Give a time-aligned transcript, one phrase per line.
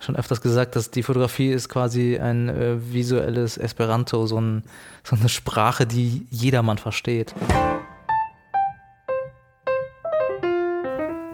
[0.00, 4.64] schon öfters gesagt, dass die Fotografie ist quasi ein äh, visuelles Esperanto, so, ein,
[5.04, 7.34] so eine Sprache, die jedermann versteht.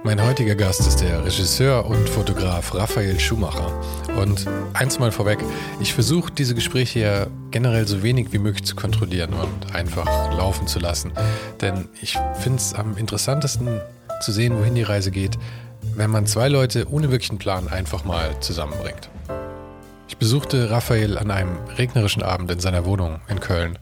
[0.07, 3.73] Mein heutiger Gast ist der Regisseur und Fotograf Raphael Schumacher.
[4.17, 5.41] Und eins mal vorweg,
[5.81, 10.07] ich versuche diese Gespräche ja generell so wenig wie möglich zu kontrollieren und einfach
[10.37, 11.11] laufen zu lassen.
[11.61, 13.81] Denn ich finde es am interessantesten
[14.21, 15.39] zu sehen, wohin die Reise geht,
[15.97, 19.09] wenn man zwei Leute ohne wirklichen Plan einfach mal zusammenbringt.
[20.09, 23.79] Ich besuchte Raphael an einem regnerischen Abend in seiner Wohnung in Köln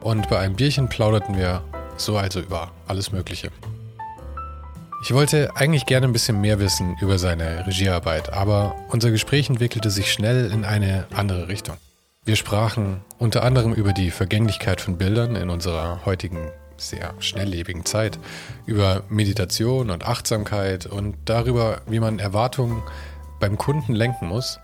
[0.00, 1.62] und bei einem Bierchen plauderten wir
[1.96, 3.50] so also über alles Mögliche.
[5.02, 9.90] Ich wollte eigentlich gerne ein bisschen mehr wissen über seine Regiearbeit, aber unser Gespräch entwickelte
[9.90, 11.76] sich schnell in eine andere Richtung.
[12.24, 16.48] Wir sprachen unter anderem über die Vergänglichkeit von Bildern in unserer heutigen
[16.78, 18.18] sehr schnelllebigen Zeit
[18.66, 22.82] über Meditation und Achtsamkeit und darüber, wie man Erwartungen
[23.40, 24.58] beim Kunden lenken muss,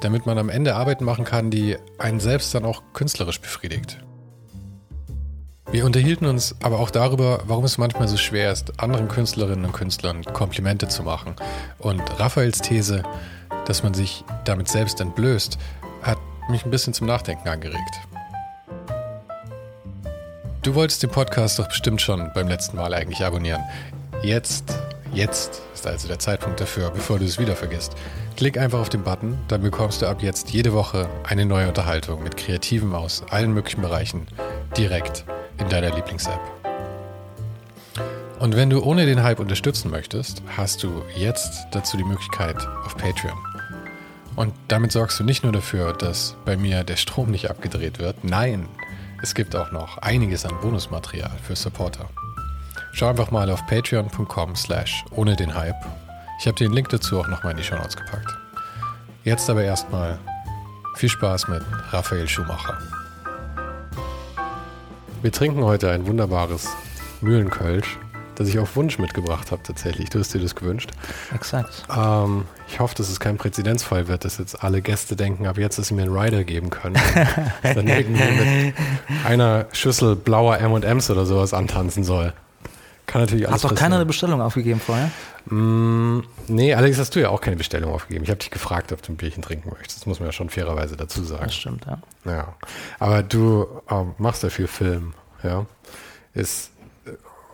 [0.00, 3.98] damit man am Ende Arbeiten machen kann, die einen selbst dann auch künstlerisch befriedigt.
[5.70, 9.72] Wir unterhielten uns aber auch darüber, warum es manchmal so schwer ist, anderen Künstlerinnen und
[9.72, 11.34] Künstlern Komplimente zu machen.
[11.78, 13.02] Und Raphaels These,
[13.66, 15.58] dass man sich damit selbst entblößt,
[16.02, 16.18] hat
[16.48, 18.00] mich ein bisschen zum Nachdenken angeregt.
[20.66, 23.62] Du wolltest den Podcast doch bestimmt schon beim letzten Mal eigentlich abonnieren.
[24.24, 24.76] Jetzt,
[25.12, 27.92] jetzt ist also der Zeitpunkt dafür, bevor du es wieder vergisst.
[28.36, 32.20] Klick einfach auf den Button, dann bekommst du ab jetzt jede Woche eine neue Unterhaltung
[32.24, 34.26] mit Kreativen aus allen möglichen Bereichen
[34.76, 35.24] direkt
[35.58, 36.40] in deiner Lieblings-App.
[38.40, 42.96] Und wenn du ohne den Hype unterstützen möchtest, hast du jetzt dazu die Möglichkeit auf
[42.96, 43.38] Patreon.
[44.34, 48.24] Und damit sorgst du nicht nur dafür, dass bei mir der Strom nicht abgedreht wird,
[48.24, 48.68] nein,
[49.22, 52.08] es gibt auch noch einiges an Bonusmaterial für Supporter.
[52.92, 55.74] Schau einfach mal auf patreon.com slash ohne den Hype.
[56.40, 58.36] Ich habe den Link dazu auch nochmal in die Show Notes gepackt.
[59.24, 60.18] Jetzt aber erstmal
[60.96, 62.78] viel Spaß mit Raphael Schumacher.
[65.22, 66.68] Wir trinken heute ein wunderbares
[67.20, 67.98] Mühlenkölsch
[68.36, 70.10] das ich auf Wunsch mitgebracht habe tatsächlich.
[70.10, 70.90] Du hast dir das gewünscht.
[71.34, 71.84] Exakt.
[71.94, 75.78] Ähm, ich hoffe, dass es kein Präzedenzfall wird, dass jetzt alle Gäste denken, ab jetzt,
[75.78, 76.96] dass sie mir einen Rider geben können.
[77.62, 78.74] dann irgendwie mit
[79.24, 82.32] einer Schüssel blauer M&M's oder sowas antanzen soll.
[83.06, 85.10] Kann natürlich alles Hast doch keiner eine Bestellung aufgegeben vorher?
[85.46, 88.24] Mm, nee, allerdings hast du ja auch keine Bestellung aufgegeben.
[88.24, 90.00] Ich habe dich gefragt, ob du ein Bierchen trinken möchtest.
[90.00, 91.44] Das muss man ja schon fairerweise dazu sagen.
[91.44, 91.98] Das stimmt, ja.
[92.24, 92.54] Ja.
[92.98, 95.14] Aber du ähm, machst ja viel Film,
[95.44, 95.66] ja.
[96.34, 96.72] Ist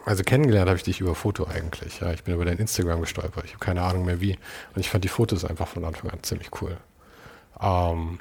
[0.05, 2.01] also kennengelernt habe ich dich über Foto eigentlich.
[2.01, 3.45] Ja, ich bin über dein Instagram gestolpert.
[3.45, 4.33] Ich habe keine Ahnung mehr wie.
[4.75, 6.77] Und ich fand die Fotos einfach von Anfang an ziemlich cool.
[7.61, 8.19] Ähm,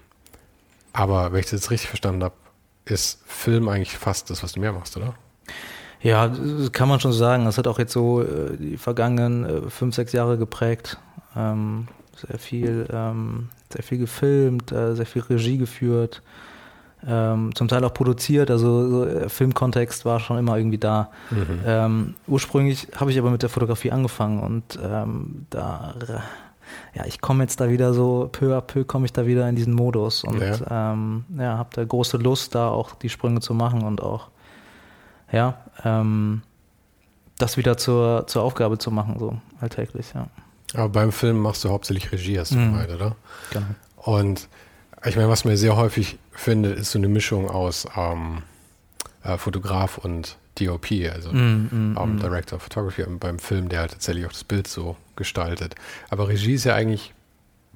[0.94, 2.36] aber wenn ich das jetzt richtig verstanden habe,
[2.86, 5.16] ist Film eigentlich fast das, was du mehr machst, oder?
[6.02, 6.32] Ja,
[6.72, 7.46] kann man schon sagen.
[7.46, 10.98] Das hat auch jetzt so äh, die vergangenen äh, fünf, sechs Jahre geprägt.
[11.36, 16.22] Ähm, sehr viel, ähm, sehr viel gefilmt, äh, sehr viel Regie geführt
[17.08, 21.10] ähm, zum Teil auch produziert, also so äh, Filmkontext war schon immer irgendwie da.
[21.30, 21.60] Mhm.
[21.66, 25.96] Ähm, ursprünglich habe ich aber mit der Fotografie angefangen und ähm, da,
[26.94, 29.56] ja, ich komme jetzt da wieder so, peu à peu komme ich da wieder in
[29.56, 33.54] diesen Modus und ja, ähm, ja habe da große Lust, da auch die Sprünge zu
[33.54, 34.30] machen und auch,
[35.32, 36.44] ja, ähm,
[37.38, 40.28] das wieder zur, zur Aufgabe zu machen, so alltäglich, ja.
[40.74, 42.72] Aber beim Film machst du hauptsächlich Regie, hast du mhm.
[42.72, 43.16] gemeint, oder?
[43.52, 43.66] Genau.
[43.98, 44.48] Und
[45.06, 48.44] ich meine, was man sehr häufig findet, ist so eine Mischung aus ähm,
[49.24, 52.20] äh, Fotograf und DOP, also mm, mm, um, mm.
[52.20, 55.76] Director of Photography beim Film, der halt tatsächlich auch das Bild so gestaltet.
[56.10, 57.14] Aber Regie ist ja eigentlich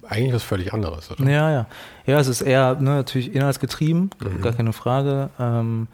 [0.08, 1.28] eigentlich was völlig anderes, oder?
[1.30, 1.66] Ja, ja.
[2.06, 4.42] Ja, es ist eher ne, natürlich inhaltsgetrieben, mhm.
[4.42, 5.30] gar keine Frage.
[5.40, 5.88] Ähm,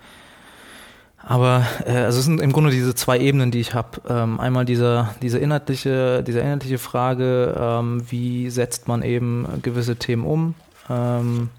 [1.23, 4.01] aber äh, also es sind im Grunde diese zwei Ebenen, die ich habe.
[4.09, 10.25] Ähm, einmal dieser, diese inhaltliche, diese inhaltliche Frage, ähm, wie setzt man eben gewisse Themen
[10.25, 10.55] um?
[10.89, 11.49] Ähm,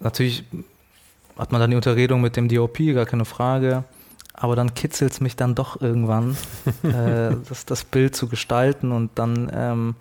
[0.00, 0.44] natürlich
[1.38, 3.84] hat man dann die Unterredung mit dem DOP, gar keine Frage.
[4.32, 6.36] Aber dann kitzelt es mich dann doch irgendwann,
[6.82, 9.94] äh, das, das Bild zu gestalten und dann ähm,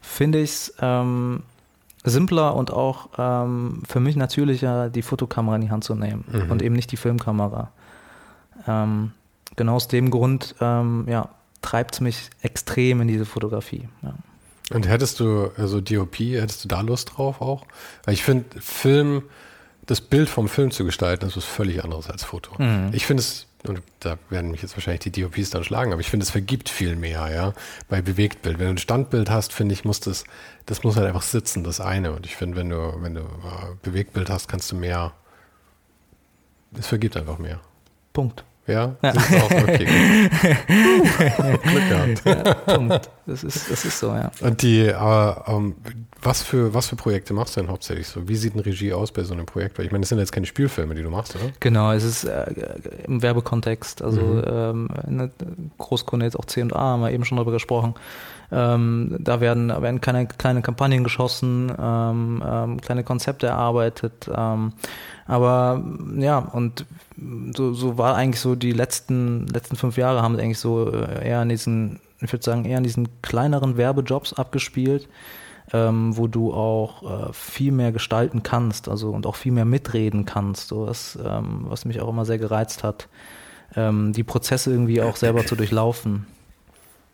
[0.00, 1.42] finde ich es ähm,
[2.02, 6.50] simpler und auch ähm, für mich natürlicher, die Fotokamera in die Hand zu nehmen mhm.
[6.50, 7.70] und eben nicht die Filmkamera.
[8.66, 9.12] Ähm,
[9.54, 11.28] genau aus dem Grund ähm, ja,
[11.62, 13.88] treibt es mich extrem in diese Fotografie.
[14.02, 14.14] Ja.
[14.72, 17.66] Und hättest du, also DOP, hättest du da Lust drauf auch?
[18.04, 19.22] Weil ich finde, Film,
[19.86, 22.60] das Bild vom Film zu gestalten, ist was völlig anderes als Foto.
[22.60, 22.90] Mhm.
[22.92, 26.10] Ich finde es und da werden mich jetzt wahrscheinlich die DOPs dann schlagen, aber ich
[26.10, 27.52] finde, es vergibt viel mehr, ja,
[27.88, 28.58] bei Bewegtbild.
[28.58, 30.24] Wenn du ein Standbild hast, finde ich, muss das,
[30.66, 32.12] das muss halt einfach sitzen, das eine.
[32.12, 35.12] Und ich finde, wenn du, wenn du äh, Bewegtbild hast, kannst du mehr,
[36.78, 37.60] es vergibt einfach mehr.
[38.12, 38.44] Punkt.
[38.66, 38.96] Ja?
[39.02, 39.12] ja.
[39.12, 39.86] Auch, okay,
[41.62, 42.22] Glück gehabt.
[42.24, 43.10] Ja, Punkt.
[43.26, 44.30] Das ist, das ist so, ja.
[44.40, 45.76] Und die, äh, ähm,
[46.20, 48.28] was, für, was für Projekte machst du denn hauptsächlich so?
[48.28, 49.78] Wie sieht eine Regie aus bei so einem Projekt?
[49.78, 51.52] Weil ich meine, das sind jetzt keine Spielfilme, die du machst, oder?
[51.60, 52.46] Genau, es ist äh,
[53.04, 54.02] im Werbekontext.
[54.02, 54.44] Also mhm.
[54.46, 55.30] ähm, eine
[55.78, 57.94] Großkunde jetzt auch C&A, haben wir eben schon darüber gesprochen.
[58.52, 64.30] Ähm, da werden, werden keine kleine Kampagnen geschossen, ähm, ähm, kleine Konzepte erarbeitet.
[64.34, 64.72] Ähm,
[65.26, 65.82] aber
[66.16, 66.86] ja, und
[67.56, 71.42] so, so war eigentlich so die letzten, letzten fünf Jahre haben eigentlich so äh, eher
[71.42, 75.08] in diesen, ich würde sagen, eher in diesen kleineren Werbejobs abgespielt,
[75.72, 80.24] ähm, wo du auch äh, viel mehr gestalten kannst, also und auch viel mehr mitreden
[80.24, 83.08] kannst, so was, ähm, was mich auch immer sehr gereizt hat,
[83.74, 86.26] ähm, die Prozesse irgendwie auch selber zu durchlaufen.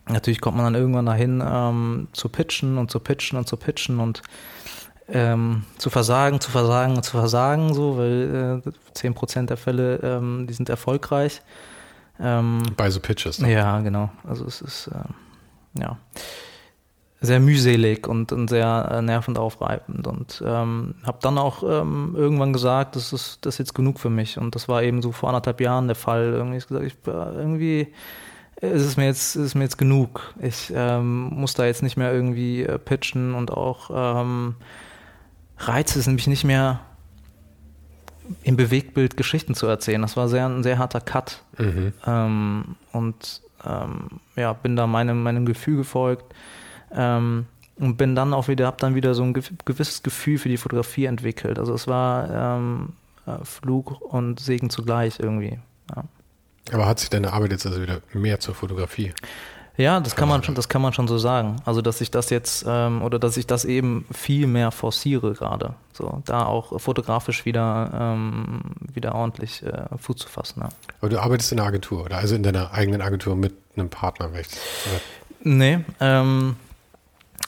[0.09, 4.01] Natürlich kommt man dann irgendwann dahin ähm, zu pitchen und zu pitchen und zu pitchen
[4.01, 4.23] und
[5.09, 10.47] ähm, zu versagen, zu versagen und zu versagen, so, weil äh, 10% der Fälle, ähm,
[10.49, 11.43] die sind erfolgreich.
[12.21, 13.41] Ähm, Bei so Pitches.
[13.41, 13.53] Ne?
[13.53, 14.11] Ja, genau.
[14.25, 15.99] Also es ist äh, ja
[17.21, 22.53] sehr mühselig und, und sehr äh, nervend aufreibend und ähm, habe dann auch ähm, irgendwann
[22.53, 25.29] gesagt, das ist das ist jetzt genug für mich und das war eben so vor
[25.29, 26.33] anderthalb Jahren der Fall.
[26.33, 27.93] Irgendwie ich gesagt, ich, irgendwie
[28.63, 30.35] ist es mir jetzt ist mir jetzt genug.
[30.41, 33.91] Ich ähm, muss da jetzt nicht mehr irgendwie äh, pitchen und auch
[34.23, 34.55] ähm,
[35.59, 36.81] reizt es nämlich nicht mehr,
[38.43, 40.03] im Bewegtbild Geschichten zu erzählen.
[40.03, 41.43] Das war sehr, ein sehr harter Cut.
[41.59, 41.93] Mhm.
[42.07, 46.25] Ähm, und ähm, ja, bin da meinem, meinem Gefühl gefolgt.
[46.93, 47.47] Ähm,
[47.79, 51.07] und bin dann auch wieder, habe dann wieder so ein gewisses Gefühl für die Fotografie
[51.07, 51.59] entwickelt.
[51.59, 52.93] Also es war ähm,
[53.27, 55.59] äh, Flug und Segen zugleich irgendwie.
[55.95, 56.05] Ja.
[56.71, 59.13] Aber hat sich deine Arbeit jetzt also wieder mehr zur Fotografie?
[59.77, 61.57] Ja, das kann man schon, das kann man schon so sagen.
[61.65, 65.75] Also dass ich das jetzt ähm, oder dass ich das eben viel mehr forciere gerade.
[65.93, 68.61] So, da auch fotografisch wieder, ähm,
[68.93, 70.61] wieder ordentlich äh, Fuß zu fassen.
[70.61, 70.69] Ja.
[71.01, 74.33] Aber du arbeitest in einer Agentur oder also in deiner eigenen Agentur mit einem Partner,
[74.33, 74.59] rechts?
[75.43, 76.57] Nee, ähm,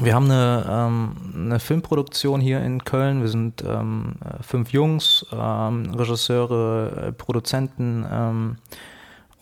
[0.01, 3.21] wir haben eine, ähm, eine, Filmproduktion hier in Köln.
[3.21, 8.57] Wir sind ähm, fünf Jungs, ähm, Regisseure, äh, Produzenten ähm,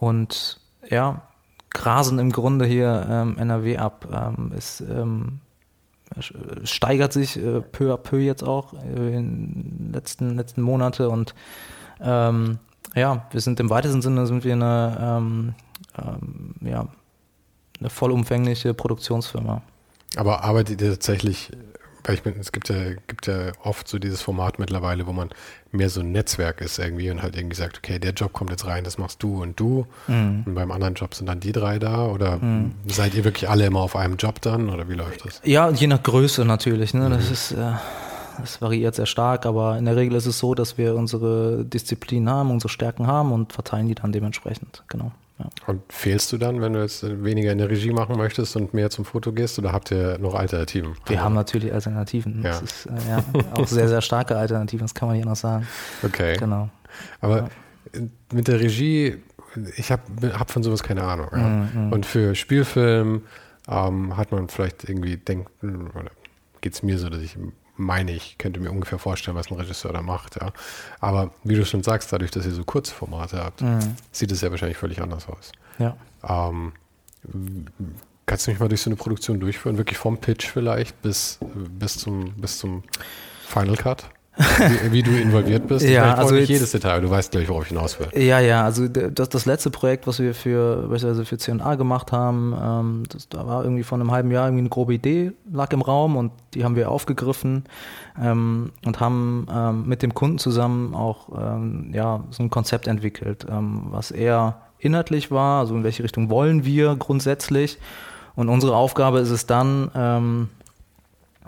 [0.03, 0.59] und
[0.91, 1.23] ja,
[1.71, 4.09] grasen im Grunde hier ähm, NRW ab.
[4.13, 5.39] Ähm, es ähm,
[6.65, 11.37] steigert sich äh, peu à peu jetzt auch äh, in den letzten, letzten Monate und
[12.01, 12.59] ähm,
[12.97, 15.55] ja, wir sind im weitesten Sinne sind wir eine, ähm,
[16.63, 16.89] ja,
[17.79, 19.63] eine vollumfängliche Produktionsfirma.
[20.17, 21.53] Aber arbeitet ihr tatsächlich
[22.05, 25.31] weil ich bin, es gibt ja, gibt ja oft so dieses Format mittlerweile, wo man
[25.71, 28.67] mehr so ein Netzwerk ist irgendwie und halt irgendwie sagt, okay, der Job kommt jetzt
[28.67, 29.87] rein, das machst du und du.
[30.07, 30.45] Mhm.
[30.47, 32.73] Und beim anderen Job sind dann die drei da oder mhm.
[32.87, 35.41] seid ihr wirklich alle immer auf einem Job dann oder wie läuft das?
[35.45, 36.95] Ja, je nach Größe natürlich.
[36.95, 37.09] Ne?
[37.09, 37.33] Das mhm.
[37.33, 37.73] ist, äh,
[38.41, 42.29] das variiert sehr stark, aber in der Regel ist es so, dass wir unsere Disziplin
[42.29, 45.13] haben, unsere Stärken haben und verteilen die dann dementsprechend, genau.
[45.39, 45.47] Ja.
[45.67, 48.91] Und fehlst du dann, wenn du jetzt weniger in der Regie machen möchtest und mehr
[48.91, 50.95] zum Foto gehst oder habt ihr noch Alternativen?
[51.07, 52.43] Wir also, haben natürlich Alternativen.
[52.43, 52.51] Ja.
[52.51, 53.25] Das ist äh, ja,
[53.55, 55.67] auch sehr, sehr starke Alternativen, das kann man hier noch sagen.
[56.03, 56.37] Okay.
[56.37, 56.69] Genau.
[57.21, 57.49] Aber
[57.95, 58.01] ja.
[58.33, 59.23] mit der Regie,
[59.77, 60.03] ich habe
[60.39, 61.29] hab von sowas keine Ahnung.
[61.33, 61.39] Ja.
[61.39, 61.93] Mm, mm.
[61.93, 63.23] Und für Spielfilm
[63.69, 66.11] ähm, hat man vielleicht irgendwie denkt, oder
[66.61, 67.37] geht es mir so, dass ich
[67.77, 70.37] meine ich, könnte mir ungefähr vorstellen, was ein Regisseur da macht.
[70.41, 70.53] Ja.
[71.01, 73.97] Aber wie du schon sagst, dadurch, dass ihr so kurze Formate habt, mhm.
[74.11, 75.53] sieht es ja wahrscheinlich völlig anders aus.
[75.79, 75.97] Ja.
[76.29, 76.73] Ähm,
[78.27, 79.79] kannst du mich mal durch so eine Produktion durchführen?
[79.79, 81.39] Wirklich vom Pitch vielleicht bis,
[81.79, 82.83] bis, zum, bis zum
[83.47, 84.09] Final Cut?
[84.37, 85.87] Wie, wie, du involviert bist.
[85.87, 88.09] ja, also nicht jedes Detail, du weißt, glaube ich, worauf ich hinaus will.
[88.15, 92.55] Ja, ja, also das, das letzte Projekt, was wir für, beispielsweise für C&A gemacht haben,
[92.59, 95.83] ähm, das, da war irgendwie vor einem halben Jahr irgendwie eine grobe Idee, lag im
[95.83, 97.65] Raum und die haben wir aufgegriffen
[98.21, 103.45] ähm, und haben ähm, mit dem Kunden zusammen auch ähm, ja, so ein Konzept entwickelt,
[103.51, 107.79] ähm, was eher inhaltlich war, also in welche Richtung wollen wir grundsätzlich.
[108.35, 110.49] Und unsere Aufgabe ist es dann, ähm,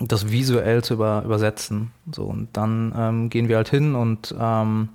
[0.01, 1.93] das visuell zu über, übersetzen.
[2.11, 4.89] So, und dann ähm, gehen wir halt hin und ähm,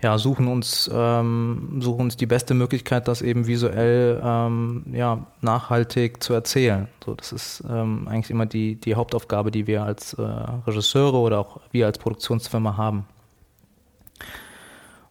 [0.00, 6.22] ja, suchen uns, ähm, suchen uns die beste Möglichkeit, das eben visuell ähm, ja, nachhaltig
[6.22, 6.86] zu erzählen.
[7.04, 11.40] So, das ist ähm, eigentlich immer die, die Hauptaufgabe, die wir als äh, Regisseure oder
[11.40, 13.06] auch wir als Produktionsfirma haben.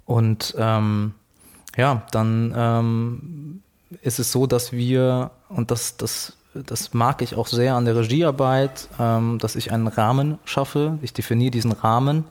[0.06, 1.14] Und ähm,
[1.76, 3.62] ja, dann
[4.02, 7.96] ist es so, dass wir, und das, das das mag ich auch sehr an der
[7.96, 10.98] Regiearbeit, ähm, dass ich einen Rahmen schaffe.
[11.02, 12.26] Ich definiere diesen Rahmen.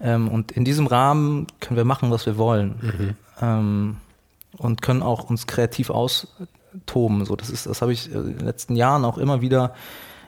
[0.00, 2.74] Ähm, und in diesem Rahmen können wir machen, was wir wollen.
[2.80, 3.16] Mhm.
[3.40, 3.96] Ähm,
[4.56, 7.24] und können auch uns kreativ austoben.
[7.24, 9.74] So, das ist, das habe ich in den letzten Jahren auch immer wieder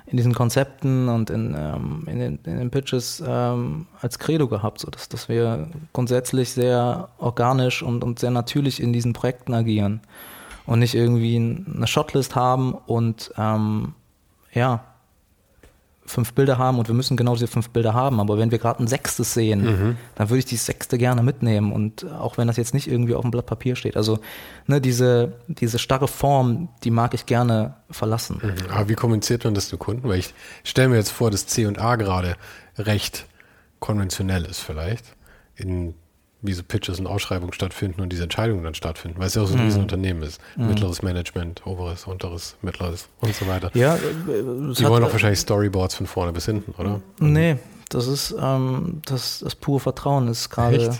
[0.06, 4.80] in diesen Konzepten und in, ähm, in, den, in den Pitches ähm, als Credo gehabt,
[4.80, 10.00] so dass, dass wir grundsätzlich sehr organisch und, und sehr natürlich in diesen Projekten agieren
[10.66, 13.94] und nicht irgendwie eine Shotlist haben und ähm,
[14.52, 14.84] ja,
[16.08, 18.20] fünf Bilder haben und wir müssen genau diese fünf Bilder haben.
[18.20, 19.96] Aber wenn wir gerade ein sechstes sehen, mhm.
[20.14, 21.72] dann würde ich die sechste gerne mitnehmen.
[21.72, 23.96] Und auch wenn das jetzt nicht irgendwie auf dem Blatt Papier steht.
[23.96, 24.18] Also
[24.66, 28.40] ne, diese, diese starre Form, die mag ich gerne verlassen.
[28.42, 28.70] Mhm.
[28.70, 30.08] Aber wie kommuniziert man das zu Kunden?
[30.08, 32.36] Weil ich stelle mir jetzt vor, dass C und A gerade
[32.78, 33.26] recht
[33.80, 35.04] konventionell ist vielleicht.
[35.56, 35.94] In
[36.42, 39.46] wie so Pitches und Ausschreibungen stattfinden und diese Entscheidungen dann stattfinden, weil es ja auch
[39.46, 39.66] so ein mhm.
[39.66, 40.40] Riesenunternehmen ist.
[40.56, 40.68] Mhm.
[40.68, 43.70] Mittleres Management, oberes, unteres, mittleres und so weiter.
[43.74, 47.00] Ja, Die wollen auch wahrscheinlich Storyboards von vorne bis hinten, oder?
[47.18, 47.56] Nee,
[47.88, 50.96] das ist ähm, das, das pure Vertrauen ist gerade.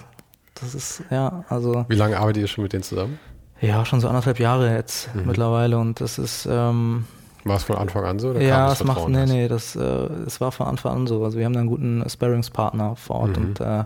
[0.55, 1.85] Das ist, ja, also.
[1.89, 3.19] Wie lange arbeitet ihr schon mit denen zusammen?
[3.61, 5.27] Ja, schon so anderthalb Jahre jetzt mhm.
[5.27, 6.47] mittlerweile und das ist.
[6.51, 7.05] Ähm,
[7.45, 8.33] war es von Anfang an so?
[8.33, 9.81] Ja, es macht, nee, nee, das, äh,
[10.27, 11.25] es war von Anfang an so.
[11.25, 13.45] Also wir haben da einen guten Sparringspartner vor Ort mhm.
[13.45, 13.85] und äh,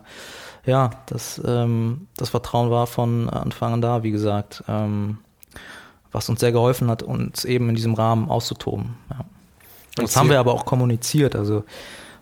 [0.67, 5.19] ja, das, ähm, das Vertrauen war von Anfang an da, wie gesagt, ähm,
[6.13, 8.97] was uns sehr geholfen hat, uns eben in diesem Rahmen auszutoben.
[9.11, 9.25] Ja.
[9.97, 11.65] Das haben wir aber auch kommuniziert, also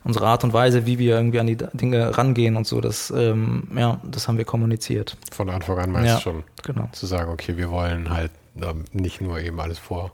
[0.05, 3.69] unsere Art und Weise, wie wir irgendwie an die Dinge rangehen und so, das, ähm,
[3.77, 5.17] ja, das haben wir kommuniziert.
[5.31, 6.89] Von Anfang an meinst ja, schon, genau.
[6.93, 10.13] zu sagen, okay, wir wollen halt ähm, nicht nur eben alles vor,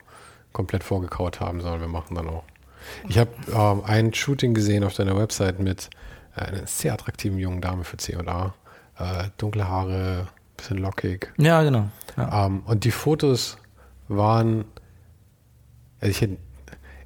[0.52, 2.44] komplett vorgekaut haben, sondern wir machen dann auch.
[3.08, 5.90] Ich habe ähm, ein Shooting gesehen auf deiner Website mit
[6.34, 8.54] eine sehr attraktive junge Dame für C&A.
[8.98, 11.32] Äh, dunkle Haare, bisschen lockig.
[11.36, 11.88] Ja, genau.
[12.16, 12.46] Ja.
[12.46, 13.58] Ähm, und die Fotos
[14.08, 14.64] waren,
[16.00, 16.36] also ich hätte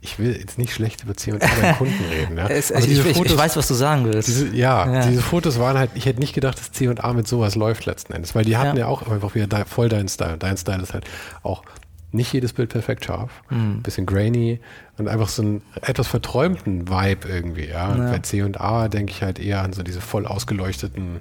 [0.00, 2.38] ich will jetzt nicht schlecht über C&A beim Kunden reden.
[2.38, 2.47] Ja.
[2.49, 4.28] Es, also ich, Fotos, ich, weiß, was du sagen willst.
[4.28, 7.56] Diese, ja, ja, diese Fotos waren halt, ich hätte nicht gedacht, dass C&A mit sowas
[7.56, 10.37] läuft letzten Endes, weil die hatten ja, ja auch einfach wieder voll deinen Style.
[10.38, 11.04] Dein Style ist halt
[11.42, 11.62] auch
[12.10, 13.82] nicht jedes Bild perfekt scharf, mhm.
[13.82, 14.60] bisschen grainy
[14.96, 17.94] und einfach so einen etwas verträumten Vibe irgendwie, ja.
[17.94, 18.10] ja.
[18.10, 21.20] Bei C und A denke ich halt eher an so diese voll ausgeleuchteten,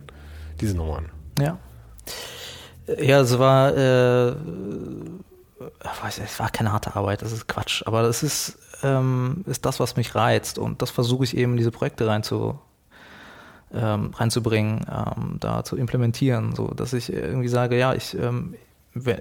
[0.62, 1.10] diese Nummern.
[1.40, 1.58] Ja.
[3.00, 4.34] Ja, es war, äh,
[6.08, 9.98] es war keine harte Arbeit, das ist Quatsch, aber das ist, ähm, ist das, was
[9.98, 12.58] mich reizt und das versuche ich eben in diese Projekte rein zu,
[13.74, 18.56] ähm, reinzubringen, ähm, da zu implementieren, so dass ich irgendwie sage, ja, ich, ähm,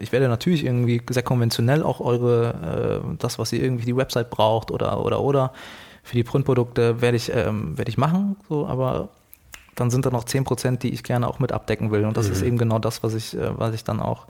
[0.00, 4.30] ich werde natürlich irgendwie sehr konventionell auch eure, äh, das, was ihr irgendwie die Website
[4.30, 5.52] braucht oder, oder, oder
[6.02, 9.08] für die Printprodukte werde ich, ähm, werde ich machen, so, aber
[9.74, 12.04] dann sind da noch 10 Prozent, die ich gerne auch mit abdecken will.
[12.04, 12.32] Und das mhm.
[12.32, 14.26] ist eben genau das, was ich, äh, was ich dann auch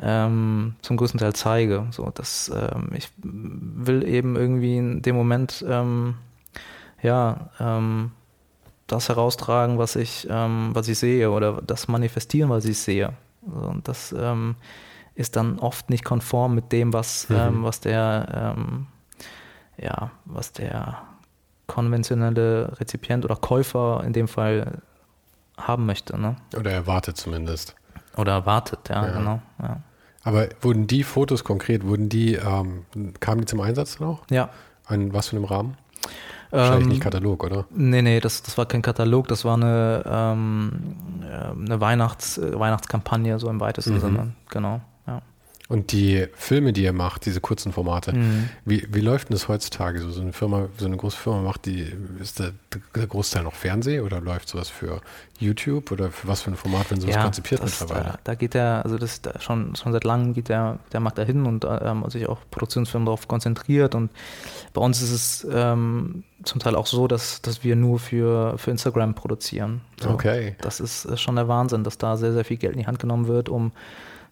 [0.00, 1.86] ähm, zum größten Teil zeige.
[1.90, 6.14] So, dass ähm, ich will eben irgendwie in dem Moment ähm,
[7.02, 8.12] ja ähm,
[8.86, 13.12] das heraustragen, was ich, ähm, was ich sehe oder das manifestieren, was ich sehe.
[13.46, 14.56] Und das ähm,
[15.14, 17.36] ist dann oft nicht konform mit dem, was, mhm.
[17.36, 18.86] ähm, was der, ähm,
[19.76, 21.02] ja, was der
[21.66, 24.82] konventionelle Rezipient oder Käufer in dem Fall
[25.56, 26.18] haben möchte.
[26.20, 26.36] Ne?
[26.56, 27.74] Oder erwartet zumindest.
[28.16, 29.12] Oder erwartet, ja, ja.
[29.12, 29.42] genau.
[29.60, 29.80] Ja.
[30.22, 32.84] Aber wurden die Fotos konkret, wurden die, ähm,
[33.20, 34.22] kamen die zum Einsatz dann auch?
[34.30, 34.50] Ja.
[34.86, 35.76] An was für einem Rahmen?
[36.50, 37.66] Wahrscheinlich ähm, nicht Katalog, oder?
[37.70, 40.72] Nee, nee, das, das war kein Katalog, das war eine, ähm,
[41.13, 44.00] äh, eine Weihnachts, äh, Weihnachtskampagne, so im weitesten mhm.
[44.00, 44.32] Sinne.
[44.50, 44.80] Genau.
[45.66, 48.50] Und die Filme, die ihr macht, diese kurzen Formate, mhm.
[48.66, 49.98] wie, wie läuft denn das heutzutage?
[50.00, 51.90] So, so eine Firma, so eine große Firma macht die,
[52.20, 52.52] ist der,
[52.94, 55.00] der Großteil noch Fernseh oder läuft sowas für
[55.38, 58.10] YouTube oder für was für ein Format, wenn sowas ja, konzipiert das, mittlerweile?
[58.10, 61.16] Da, da geht der, also das da schon, schon seit langem geht der, der macht
[61.16, 64.10] da hin und ähm, sich auch Produktionsfirmen darauf konzentriert und
[64.74, 68.70] bei uns ist es ähm, zum Teil auch so, dass, dass wir nur für, für
[68.70, 69.80] Instagram produzieren.
[69.98, 70.56] So, okay.
[70.60, 72.98] Das ist, ist schon der Wahnsinn, dass da sehr, sehr viel Geld in die Hand
[72.98, 73.72] genommen wird, um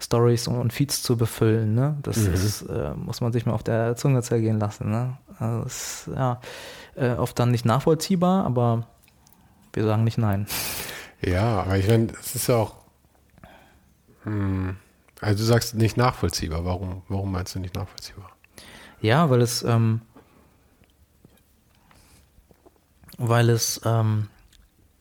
[0.02, 1.74] Stories und Feeds zu befüllen.
[1.74, 1.96] Ne?
[2.02, 2.34] Das mhm.
[2.34, 4.90] ist, äh, muss man sich mal auf der Zunge zergehen lassen.
[4.90, 5.16] Ne?
[5.38, 6.40] Also ist, ja,
[6.96, 8.86] äh, oft dann nicht nachvollziehbar, aber
[9.72, 10.46] wir sagen nicht nein.
[11.20, 12.74] Ja, aber ich meine, es ist ja auch.
[14.24, 14.76] Hm,
[15.20, 16.64] also du sagst nicht nachvollziehbar.
[16.64, 18.30] Warum, warum meinst du nicht nachvollziehbar?
[19.00, 20.00] Ja, weil es, ähm,
[23.18, 24.28] weil es ähm,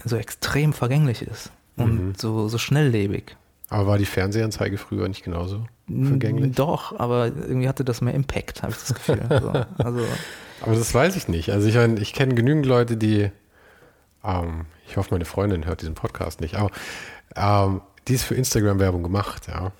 [0.03, 2.13] so extrem vergänglich ist und mhm.
[2.15, 3.35] so, so schnelllebig.
[3.71, 6.55] Aber war die Fernsehanzeige früher nicht genauso vergänglich?
[6.55, 9.21] Doch, aber irgendwie hatte das mehr Impact, habe ich das Gefühl.
[9.29, 9.49] so,
[9.83, 10.01] also.
[10.61, 11.49] Aber das weiß ich nicht.
[11.49, 13.31] Also ich, ich kenne genügend Leute, die,
[14.23, 16.69] ähm, ich hoffe, meine Freundin hört diesen Podcast nicht, aber
[17.35, 19.71] ähm, die ist für Instagram-Werbung gemacht, ja.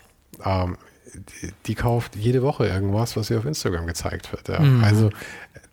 [0.44, 0.76] Ähm,
[1.14, 4.48] die, die, kauft jede Woche irgendwas, was ihr auf Instagram gezeigt wird.
[4.48, 4.60] Ja.
[4.60, 4.82] Mhm.
[4.82, 5.10] Also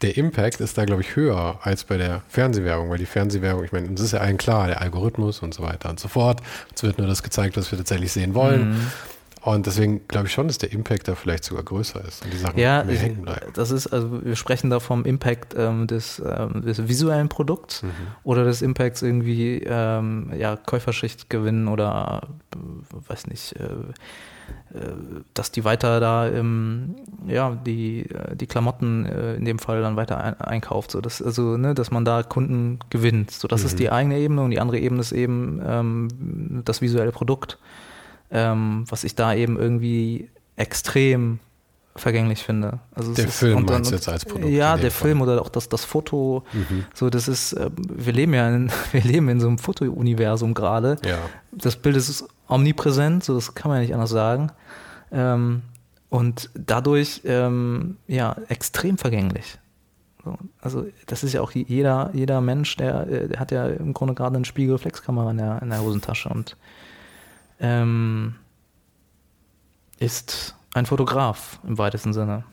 [0.02, 3.72] der Impact ist da, glaube ich, höher als bei der Fernsehwerbung, weil die Fernsehwerbung, ich
[3.72, 6.42] meine, uns ist ja allen klar, der Algorithmus und so weiter und so fort.
[6.74, 8.70] Es wird nur das gezeigt, was wir tatsächlich sehen wollen.
[8.70, 8.88] Mhm.
[9.42, 12.38] Und deswegen glaube ich schon, dass der Impact da vielleicht sogar größer ist und die
[12.38, 13.52] Sachen ja, mehr hängen bleiben.
[13.54, 17.92] Das ist, also wir sprechen da vom Impact ähm, des, ähm, des, visuellen Produkts mhm.
[18.24, 22.58] oder des Impacts irgendwie ähm, ja, Käuferschicht gewinnen oder äh,
[23.10, 23.70] weiß nicht, äh,
[25.34, 26.96] dass die weiter da ähm,
[27.28, 31.22] ja die äh, die Klamotten äh, in dem Fall dann weiter ein, einkauft so dass
[31.22, 33.68] also ne dass man da Kunden gewinnt so das mhm.
[33.68, 37.58] ist die eigene Ebene und die andere Ebene ist eben ähm, das visuelle Produkt
[38.30, 41.40] ähm, was ich da eben irgendwie extrem
[42.00, 42.80] vergänglich finde.
[42.94, 44.50] Also der Film und, meinst und, jetzt als Produkt?
[44.50, 45.10] Ja, der Fall.
[45.10, 46.44] Film oder auch das, das Foto.
[46.54, 46.86] Mhm.
[46.94, 50.98] So, das ist, wir leben ja in, wir leben in so einem Foto-Universum gerade.
[51.06, 51.18] Ja.
[51.52, 54.52] Das Bild ist omnipräsent, so das kann man ja nicht anders sagen.
[55.12, 55.62] Ähm,
[56.10, 59.60] und dadurch ähm, ja extrem vergänglich.
[60.24, 63.94] So, also das ist ja auch jeder, jeder Mensch, der, äh, der hat ja im
[63.94, 66.58] Grunde gerade eine Spiegelreflexkamera in der, in der Hosentasche und
[67.60, 68.36] ähm,
[70.00, 72.44] ist ein Fotograf im weitesten Sinne.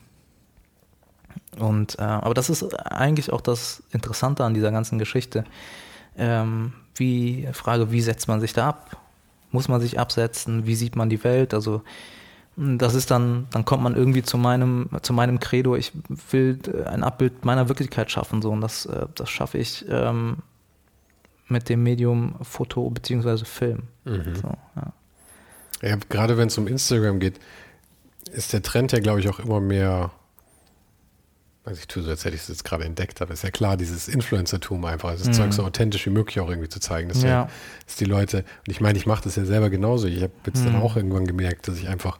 [1.57, 5.43] Und äh, aber das ist eigentlich auch das Interessante an dieser ganzen Geschichte.
[6.17, 8.97] Ähm, wie Frage, wie setzt man sich da ab?
[9.51, 11.81] muss man sich absetzen, wie sieht man die Welt, also
[12.55, 15.93] hm, das ist dann, dann kommt man irgendwie zu meinem, zu meinem Credo, ich
[16.31, 20.37] will ein Abbild meiner Wirklichkeit schaffen, so, und das, äh, das schaffe ich ähm,
[21.47, 23.45] mit dem Medium Foto bzw.
[23.45, 23.83] Film.
[24.05, 24.35] Mhm.
[24.35, 25.89] So, ja.
[25.89, 27.39] ja, gerade wenn es um Instagram geht,
[28.27, 30.11] ist der Trend ja, glaube ich, auch immer mehr
[31.67, 33.75] also ich tue so, als hätte ich es jetzt gerade entdeckt, aber ist ja klar,
[33.75, 35.33] dieses Influencertum einfach, das mhm.
[35.33, 37.09] Zeug so authentisch wie möglich auch irgendwie zu zeigen.
[37.09, 37.29] Dass, ja.
[37.29, 37.49] ja
[37.85, 40.07] dass die Leute, und ich meine, ich mache das ja selber genauso.
[40.07, 40.67] Ich habe jetzt mhm.
[40.67, 42.19] dann auch irgendwann gemerkt, dass ich einfach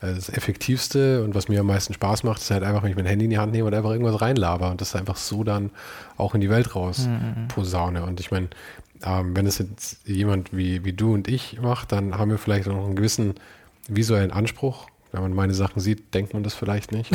[0.00, 2.96] äh, das Effektivste und was mir am meisten Spaß macht, ist halt einfach, wenn ich
[2.96, 5.70] mein Handy in die Hand nehme und einfach irgendwas reinlaber und das einfach so dann
[6.16, 7.46] auch in die Welt raus mhm.
[7.46, 8.02] posaune.
[8.02, 8.48] Und ich meine,
[9.04, 12.66] ähm, wenn es jetzt jemand wie, wie du und ich macht, dann haben wir vielleicht
[12.66, 13.34] auch noch einen gewissen
[13.86, 17.10] visuellen Anspruch wenn man meine Sachen sieht, denkt man das vielleicht nicht.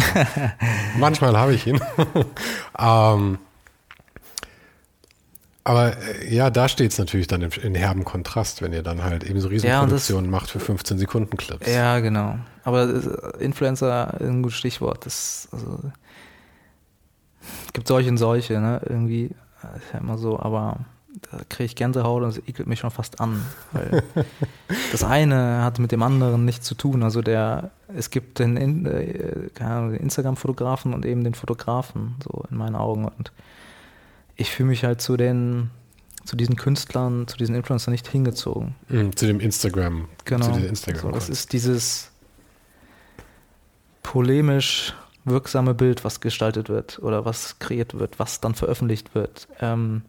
[0.97, 1.79] manchmal habe ich ihn.
[2.79, 3.37] ähm,
[5.63, 9.23] aber äh, ja, da steht es natürlich dann in, herben Kontrast, wenn ihr dann halt
[9.23, 11.67] eben so Riesenproduktionen ja, macht für 15 Sekunden Clips.
[11.67, 12.37] Ja, genau.
[12.63, 15.05] Aber äh, Influencer ist ein gutes Stichwort.
[15.05, 15.79] Das, also,
[17.65, 18.81] es gibt solche und solche, ne?
[18.87, 20.79] Irgendwie äh, ist ja immer so, aber
[21.31, 23.45] da kriege ich Gänsehaut und es ekelt mich schon fast an.
[23.71, 24.03] Weil
[24.91, 27.03] das eine hat mit dem anderen nichts zu tun.
[27.03, 32.75] Also der, es gibt den, äh, den Instagram-Fotografen und eben den Fotografen, so in meinen
[32.75, 33.05] Augen.
[33.05, 33.31] Und
[34.35, 35.69] ich fühle mich halt zu den,
[36.25, 38.75] zu diesen Künstlern, zu diesen Influencern nicht hingezogen.
[38.89, 40.07] Mhm, zu dem Instagram.
[40.25, 40.53] Genau.
[40.53, 42.11] Zu Instagram so, das ist dieses
[44.01, 44.93] polemisch
[45.25, 49.47] wirksame Bild, was gestaltet wird oder was kreiert wird, was dann veröffentlicht wird.
[49.59, 50.03] Ähm,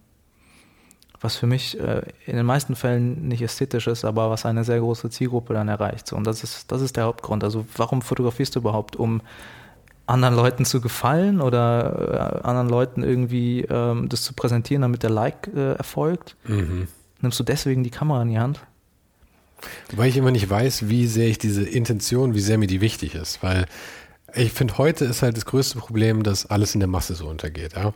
[1.20, 4.81] was für mich äh, in den meisten Fällen nicht ästhetisch ist, aber was eine sehr
[4.81, 6.07] große Zielgruppe dann erreicht.
[6.07, 7.44] So, und das ist, das ist der Hauptgrund.
[7.44, 8.96] Also warum fotografierst du überhaupt?
[8.96, 9.22] Um
[10.07, 15.11] anderen Leuten zu gefallen oder äh, anderen Leuten irgendwie ähm, das zu präsentieren, damit der
[15.11, 16.37] Like äh, erfolgt?
[16.46, 16.88] Mhm.
[17.20, 18.61] Nimmst du deswegen die Kamera in die Hand?
[19.94, 23.14] Weil ich immer nicht weiß, wie sehr ich diese Intention, wie sehr mir die wichtig
[23.14, 23.42] ist.
[23.42, 23.64] Weil
[24.35, 27.74] ich finde, heute ist halt das größte Problem, dass alles in der Masse so untergeht.
[27.74, 27.94] Ja?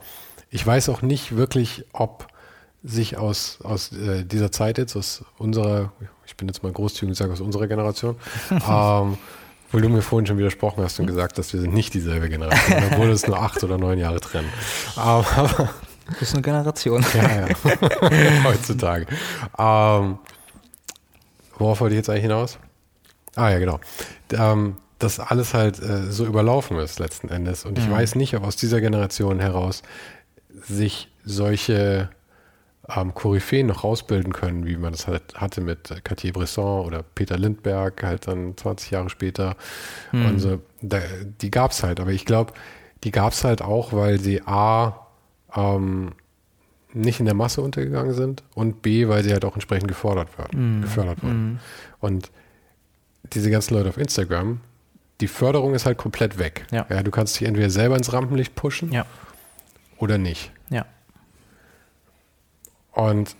[0.50, 2.28] Ich weiß auch nicht wirklich, ob
[2.88, 5.92] sich aus, aus äh, dieser Zeit jetzt, aus unserer,
[6.27, 8.16] ich bin jetzt mal großzügig und sage aus unserer Generation,
[8.51, 9.18] ähm,
[9.66, 12.83] Obwohl du mir vorhin schon widersprochen hast und gesagt hast, wir sind nicht dieselbe Generation,
[12.90, 14.48] obwohl es nur acht oder neun Jahre trennen.
[14.96, 15.70] Aber
[16.09, 17.05] das ist eine Generation.
[17.14, 18.44] Ja, ja.
[18.44, 19.07] Heutzutage.
[19.59, 20.18] Ähm,
[21.59, 22.59] worauf wollte ich jetzt eigentlich hinaus?
[23.37, 23.79] Ah ja, genau.
[24.33, 27.66] Ähm, dass alles halt äh, so überlaufen ist letzten Endes.
[27.66, 27.92] Und ich mhm.
[27.92, 29.83] weiß nicht, ob aus dieser Generation heraus
[30.66, 32.09] sich solche
[32.94, 37.37] ähm, Koryphäen noch rausbilden können, wie man das halt hatte mit Cartier Bresson oder Peter
[37.38, 39.57] Lindberg, halt dann 20 Jahre später.
[40.12, 40.27] Mhm.
[40.27, 41.01] Und so, da,
[41.40, 42.01] die gab es halt.
[42.01, 42.53] Aber ich glaube,
[43.05, 45.07] die gab es halt auch, weil sie A,
[45.55, 46.12] ähm,
[46.94, 50.81] nicht in der Masse untergegangen sind und B, weil sie halt auch entsprechend gefordert werden,
[50.81, 50.83] mm.
[50.83, 51.53] gefördert wurden.
[51.53, 51.59] Mm.
[52.01, 52.31] Und
[53.33, 54.61] diese ganzen Leute auf Instagram,
[55.20, 56.66] die Förderung ist halt komplett weg.
[56.70, 56.87] Ja.
[56.88, 57.03] ja.
[57.03, 59.05] du kannst dich entweder selber ins Rampenlicht pushen ja.
[59.98, 60.51] oder nicht.
[60.70, 60.87] Ja.
[62.98, 63.37] Und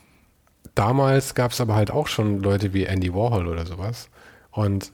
[0.77, 4.09] damals gab es aber halt auch schon Leute wie Andy Warhol oder sowas.
[4.53, 4.93] Und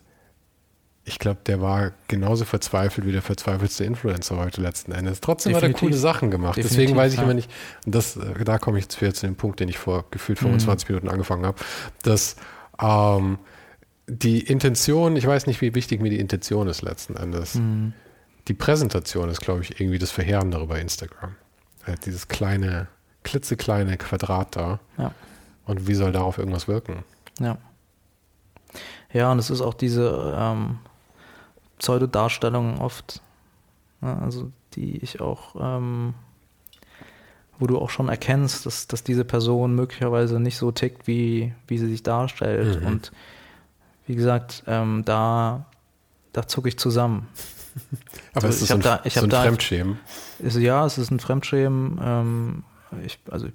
[1.05, 5.21] ich glaube, der war genauso verzweifelt wie der verzweifelste Influencer heute letzten Endes.
[5.21, 5.77] Trotzdem Definitiv.
[5.77, 6.57] hat er coole Sachen gemacht.
[6.57, 7.25] Definitiv, Deswegen weiß ich ja.
[7.25, 7.51] immer nicht,
[7.85, 10.39] und das, äh, da komme ich jetzt wieder zu dem Punkt, den ich vor gefühlt
[10.39, 10.95] 25 mhm.
[10.95, 11.59] Minuten angefangen habe,
[12.03, 12.37] dass
[12.81, 13.39] ähm,
[14.07, 17.57] die Intention, ich weiß nicht, wie wichtig mir die Intention ist letzten Endes.
[17.57, 17.93] Mhm.
[18.49, 21.37] Die Präsentation ist, glaube ich, irgendwie das Verheerendere bei Instagram.
[21.85, 22.89] Äh, dieses kleine,
[23.25, 24.79] klitzekleine Quadrat da.
[24.97, 25.13] Ja.
[25.67, 27.05] Und wie soll darauf irgendwas wirken?
[27.41, 27.59] Ja.
[29.13, 30.79] Ja, und es ist auch diese ähm,
[31.79, 33.21] Pseudodarstellungen oft,
[34.01, 36.15] ne, also die ich auch, ähm,
[37.59, 41.79] wo du auch schon erkennst, dass, dass diese Person möglicherweise nicht so tickt, wie, wie
[41.79, 42.81] sie sich darstellt.
[42.81, 42.87] Mhm.
[42.87, 43.13] Und
[44.07, 45.67] wie gesagt, ähm, da,
[46.33, 47.29] da zucke ich zusammen.
[48.35, 49.99] Aber also, ist das so ein, da, ich so ein da, Fremdschämen?
[50.41, 52.01] Ist, ja, es ist ein Fremdschämen.
[52.03, 52.65] Ähm,
[53.05, 53.53] ich, also ich,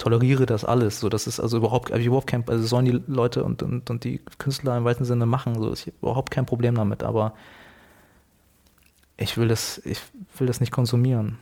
[0.00, 0.98] toleriere das alles.
[0.98, 4.04] So, das ist also überhaupt, ich überhaupt kein, also sollen die Leute und, und, und
[4.04, 5.54] die Künstler im weiten Sinne machen.
[5.54, 7.34] So, ich habe überhaupt kein Problem damit, aber
[9.16, 10.00] ich will das, ich
[10.38, 11.38] will das nicht konsumieren.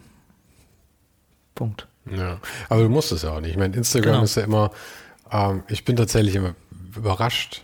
[1.54, 1.86] Punkt.
[2.10, 3.52] Ja, aber du musst es ja auch nicht.
[3.52, 4.24] Ich meine, Instagram genau.
[4.24, 4.70] ist ja immer,
[5.30, 6.54] ähm, ich bin tatsächlich immer
[6.96, 7.62] überrascht,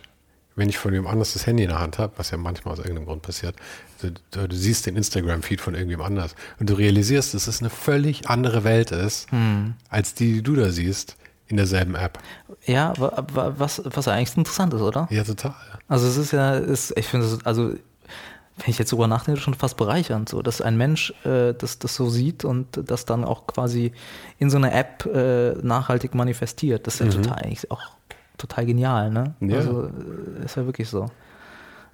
[0.55, 2.79] wenn ich von jemand anders das Handy in der Hand habe, was ja manchmal aus
[2.79, 3.55] irgendeinem Grund passiert,
[4.01, 7.69] du, du, du siehst den Instagram-Feed von irgendjemand anders und du realisierst, dass es eine
[7.69, 9.73] völlig andere Welt ist, hm.
[9.89, 12.19] als die, die du da siehst in derselben App.
[12.65, 15.07] Ja, was, was eigentlich interessant ist, oder?
[15.11, 15.53] Ja, total.
[15.87, 17.73] Also es ist ja, ist, ich finde es, also
[18.57, 21.95] wenn ich jetzt drüber nachdenke, schon fast bereichernd, so, dass ein Mensch äh, das, das
[21.95, 23.91] so sieht und das dann auch quasi
[24.39, 26.87] in so einer App äh, nachhaltig manifestiert.
[26.87, 27.23] Das ist ja mhm.
[27.23, 27.81] total eigentlich auch
[28.37, 29.35] total genial, ne?
[29.39, 29.57] Ja.
[29.57, 29.89] Also
[30.43, 31.09] ist ja wirklich so.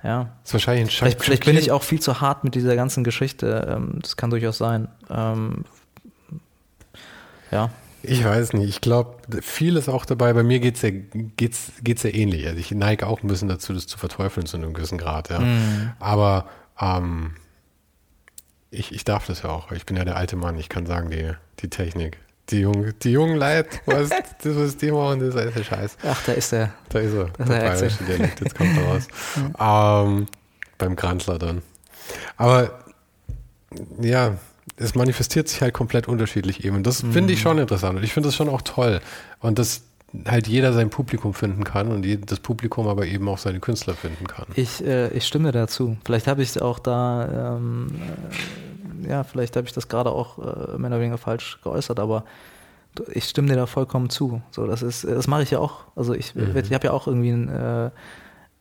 [0.04, 0.30] Ja.
[0.44, 3.68] ist wahrscheinlich ein vielleicht, vielleicht bin ich auch viel zu hart mit dieser ganzen Geschichte.
[3.70, 4.88] Ähm, das kann durchaus sein.
[5.10, 5.66] Ähm,
[7.52, 7.70] ja.
[8.04, 8.68] Ich weiß nicht.
[8.68, 10.34] Ich glaube, viel ist auch dabei.
[10.34, 12.48] Bei mir geht es ja, geht's, geht's ja ähnlich.
[12.48, 15.30] Also ich neige auch ein bisschen dazu, das zu verteufeln zu einem gewissen Grad.
[15.30, 15.40] Ja.
[15.40, 15.92] Mm.
[16.00, 16.46] Aber
[16.80, 17.36] ähm,
[18.72, 19.72] ich, ich darf das ja auch.
[19.72, 20.58] Ich bin ja der alte Mann.
[20.58, 22.18] Ich kann sagen, die, die Technik,
[22.52, 24.10] die jungen, die jungen Leute, was,
[24.44, 25.98] das, was die machen, das ist einfach scheiße.
[26.04, 26.74] Ach, da ist er.
[26.90, 27.26] Da ist er.
[27.38, 29.08] Das der bayerische Dialekt, jetzt kommt er raus.
[30.18, 30.28] ähm,
[30.78, 31.62] beim Grandler dann.
[32.38, 32.80] Aber
[34.02, 34.38] ja,
[34.78, 36.84] es manifestiert sich halt komplett unterschiedlich eben.
[36.84, 37.14] Das mhm.
[37.14, 37.98] finde ich schon interessant.
[37.98, 39.00] Und ich finde das schon auch toll.
[39.40, 39.84] Und dass
[40.26, 44.28] halt jeder sein Publikum finden kann und das Publikum aber eben auch seine Künstler finden
[44.28, 44.46] kann.
[44.56, 45.98] Ich, äh, ich stimme dazu.
[46.04, 47.88] Vielleicht habe ich auch da ähm,
[49.08, 52.24] ja, vielleicht habe ich das gerade auch äh, mehr oder weniger falsch geäußert, aber
[53.12, 54.42] ich stimme dir da vollkommen zu.
[54.52, 55.86] So, das ist, das mache ich ja auch.
[55.96, 56.56] Also ich, mhm.
[56.56, 57.90] ich habe ja auch irgendwie ein, äh,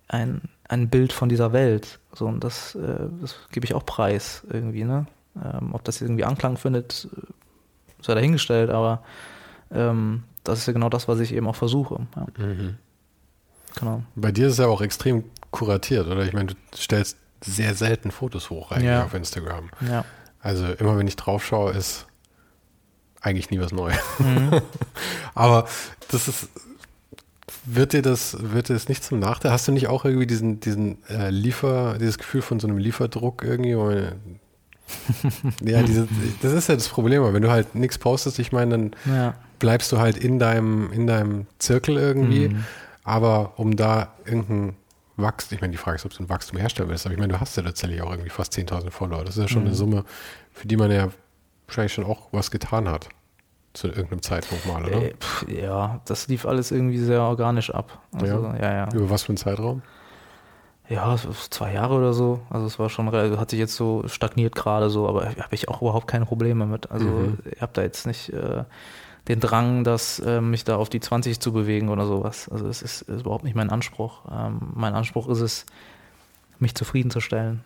[0.09, 1.99] ein, ein Bild von dieser Welt.
[2.13, 5.07] So, und das, äh, das gebe ich auch preis irgendwie, ne?
[5.37, 7.09] Ähm, ob das irgendwie Anklang findet,
[8.03, 9.03] sei dahingestellt, aber
[9.73, 12.07] ähm, das ist ja genau das, was ich eben auch versuche.
[12.17, 12.45] Ja.
[12.45, 12.77] Mhm.
[13.79, 14.03] Genau.
[14.17, 16.25] Bei dir ist es ja auch extrem kuratiert, oder?
[16.25, 19.05] Ich meine, du stellst sehr selten Fotos hoch eigentlich ja.
[19.05, 19.71] auf Instagram.
[19.89, 20.05] Ja.
[20.41, 22.07] Also immer wenn ich drauf schaue, ist
[23.21, 23.99] eigentlich nie was Neues.
[24.19, 24.61] Mhm.
[25.35, 25.67] Aber
[26.09, 26.49] das ist,
[27.65, 29.53] wird dir das, wird dir das nicht zum Nachteil?
[29.53, 33.43] Hast du nicht auch irgendwie diesen, diesen äh, Liefer, dieses Gefühl von so einem Lieferdruck
[33.45, 33.73] irgendwie?
[35.63, 36.09] ja, diese,
[36.43, 39.35] das ist ja das Problem, wenn du halt nichts postest, ich meine, dann ja.
[39.59, 42.49] bleibst du halt in deinem, in deinem Zirkel irgendwie.
[42.49, 42.65] Mhm.
[43.05, 44.75] Aber um da irgendein
[45.23, 47.33] Wachstum, ich meine, die Frage ist, ob du ein Wachstum herstellen willst, aber ich meine,
[47.33, 49.25] du hast ja tatsächlich auch irgendwie fast 10.000 Follower.
[49.25, 49.69] Das ist ja schon mhm.
[49.69, 50.05] eine Summe,
[50.53, 51.09] für die man ja
[51.67, 53.09] wahrscheinlich schon auch was getan hat.
[53.73, 55.01] Zu irgendeinem Zeitpunkt mal, oder?
[55.01, 58.01] Äh, pff, ja, das lief alles irgendwie sehr organisch ab.
[58.13, 58.57] Also, ja.
[58.57, 58.89] ja, ja.
[58.93, 59.83] Über was für einen Zeitraum?
[60.89, 61.17] Ja,
[61.51, 62.41] zwei Jahre oder so.
[62.51, 65.83] Also es war schon, hat sich jetzt so stagniert gerade so, aber habe ich auch
[65.83, 66.91] überhaupt keine Probleme mit.
[66.91, 67.39] Also mhm.
[67.49, 68.65] ich habe da jetzt nicht äh,
[69.31, 72.49] den Drang, dass äh, mich da auf die 20 zu bewegen oder sowas.
[72.49, 74.23] Also es ist, ist überhaupt nicht mein Anspruch.
[74.31, 75.67] Ähm, mein Anspruch ist es,
[76.59, 77.63] mich zufriedenzustellen.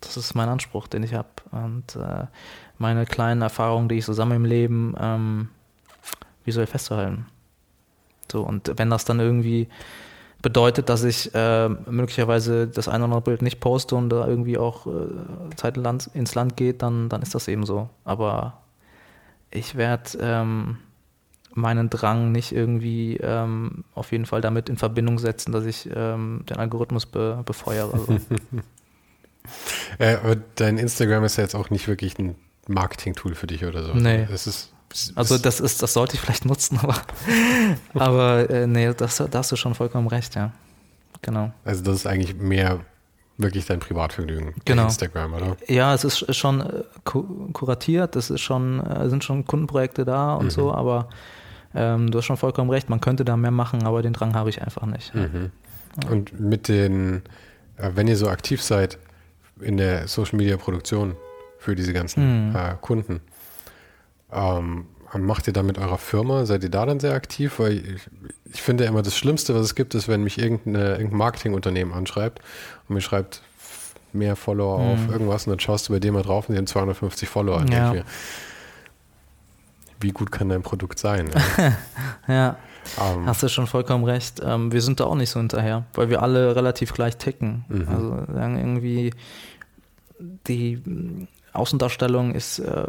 [0.00, 1.28] Das ist mein Anspruch, den ich habe.
[1.52, 2.26] Und äh,
[2.78, 5.48] meine kleinen Erfahrungen, die ich so sammle im Leben, ähm,
[6.44, 7.26] visuell festzuhalten.
[8.30, 9.68] So, und wenn das dann irgendwie
[10.42, 14.58] bedeutet, dass ich äh, möglicherweise das eine oder andere Bild nicht poste und da irgendwie
[14.58, 17.88] auch äh, Zeit ins Land geht, dann, dann ist das eben so.
[18.04, 18.58] Aber
[19.50, 20.78] ich werde ähm,
[21.58, 26.44] meinen Drang nicht irgendwie ähm, auf jeden Fall damit in Verbindung setzen, dass ich ähm,
[26.48, 27.92] den Algorithmus be befeuere.
[27.92, 28.18] Also.
[29.98, 33.94] aber dein Instagram ist ja jetzt auch nicht wirklich ein Marketing-Tool für dich oder so.
[33.94, 34.26] Nee.
[34.32, 34.72] Es ist
[35.14, 36.96] also das ist, das sollte ich vielleicht nutzen, aber,
[37.94, 40.52] aber äh, nee, das, da hast du schon vollkommen recht, ja.
[41.20, 41.52] Genau.
[41.64, 42.80] Also das ist eigentlich mehr
[43.36, 44.84] wirklich dein Privatvergnügen genau.
[44.84, 45.56] Instagram, oder?
[45.68, 50.46] Ja, es ist schon äh, kuratiert, es ist schon, äh, sind schon Kundenprojekte da und
[50.46, 50.50] mhm.
[50.50, 51.08] so, aber
[51.74, 54.50] ähm, du hast schon vollkommen recht, man könnte da mehr machen, aber den Drang habe
[54.50, 55.14] ich einfach nicht.
[55.14, 55.50] Mhm.
[56.10, 57.22] Und mit den,
[57.76, 58.98] äh, wenn ihr so aktiv seid
[59.60, 61.16] in der Social Media Produktion
[61.58, 62.56] für diese ganzen mhm.
[62.56, 63.20] äh, Kunden,
[64.32, 66.44] ähm, macht ihr da mit eurer Firma?
[66.44, 67.58] Seid ihr da dann sehr aktiv?
[67.58, 68.10] Weil ich,
[68.52, 72.40] ich finde immer das Schlimmste, was es gibt, ist, wenn mich irgendeine, irgendein Marketingunternehmen anschreibt
[72.88, 73.42] und mir schreibt
[74.12, 74.92] mehr Follower mhm.
[74.92, 77.64] auf irgendwas und dann schaust du bei dem mal drauf und die haben 250 Follower.
[77.70, 77.94] Ja.
[80.00, 81.30] Wie gut kann dein Produkt sein?
[81.56, 81.72] Ja,
[82.34, 82.56] ja.
[82.96, 83.26] Um, ähm.
[83.26, 84.40] hast du schon vollkommen recht.
[84.42, 87.64] Ähm, wir sind da auch nicht so hinterher, weil wir alle relativ gleich ticken.
[87.68, 87.88] Mhm.
[87.88, 89.12] Also irgendwie
[90.46, 92.84] die Außendarstellung ist, äh,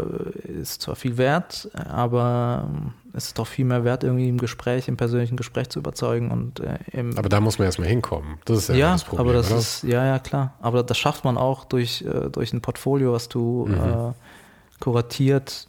[0.61, 2.69] ist zwar viel wert, aber
[3.13, 6.31] es ist doch viel mehr wert, irgendwie im Gespräch, im persönlichen Gespräch zu überzeugen.
[6.31, 6.77] Und, äh,
[7.15, 8.37] aber da muss man erstmal hinkommen.
[8.45, 9.27] Das ist ja, ja das Problem.
[9.27, 9.59] Aber das oder?
[9.59, 10.53] ist, ja, ja, klar.
[10.61, 13.73] Aber das schafft man auch durch, äh, durch ein Portfolio, was du mhm.
[13.73, 14.13] Äh,
[14.79, 15.67] kuratiert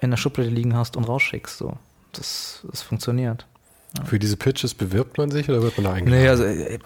[0.00, 1.58] in der Schublade liegen hast und rausschickst.
[1.58, 1.76] So.
[2.12, 3.46] Das, das funktioniert.
[4.04, 6.22] Für diese Pitches bewirbt man sich oder wird man da eingeladen?
[6.22, 6.78] Nee, also äh,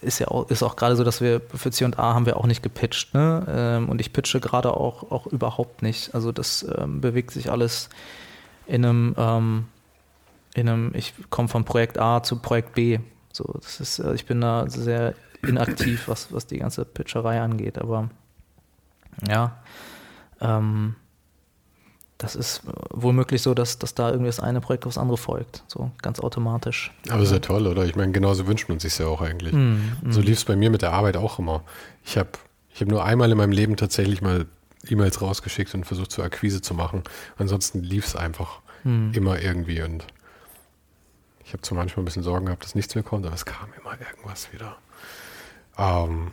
[0.00, 2.62] ist ja auch, ist auch gerade so, dass wir für C&A haben wir auch nicht
[2.62, 3.12] gepitcht.
[3.12, 3.44] Ne?
[3.48, 6.14] Ähm, und ich pitche gerade auch, auch überhaupt nicht.
[6.14, 7.90] Also das ähm, bewegt sich alles
[8.66, 9.64] in einem, ähm,
[10.54, 12.98] in einem ich komme von Projekt A zu Projekt B.
[13.32, 15.14] So, das ist, äh, ich bin da sehr
[15.46, 17.78] inaktiv, was, was die ganze Pitcherei angeht.
[17.78, 18.08] Aber
[19.28, 19.58] ja,
[20.40, 20.96] ähm,
[22.22, 25.64] das ist wohl möglich so, dass, dass da irgendwie das eine Projekt aufs andere folgt,
[25.66, 26.92] so ganz automatisch.
[27.10, 27.84] Aber ist ja toll, oder?
[27.84, 29.52] Ich meine, genauso wünscht man sich ja auch eigentlich.
[29.52, 30.12] Mm, mm.
[30.12, 31.64] So lief es bei mir mit der Arbeit auch immer.
[32.04, 32.30] Ich habe
[32.72, 34.46] ich hab nur einmal in meinem Leben tatsächlich mal
[34.88, 37.02] E-Mails rausgeschickt und versucht, zur Akquise zu machen.
[37.38, 39.10] Ansonsten lief es einfach mm.
[39.14, 40.06] immer irgendwie und
[41.44, 43.68] ich habe zwar manchmal ein bisschen Sorgen gehabt, dass nichts mehr kommt, aber es kam
[43.80, 44.76] immer irgendwas wieder.
[45.76, 46.30] Ähm,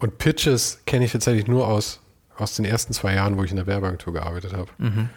[0.00, 2.00] und Pitches kenne ich tatsächlich nur aus
[2.38, 4.70] aus den ersten zwei Jahren, wo ich in der Werbeagentur gearbeitet habe.
[4.78, 5.08] Mhm.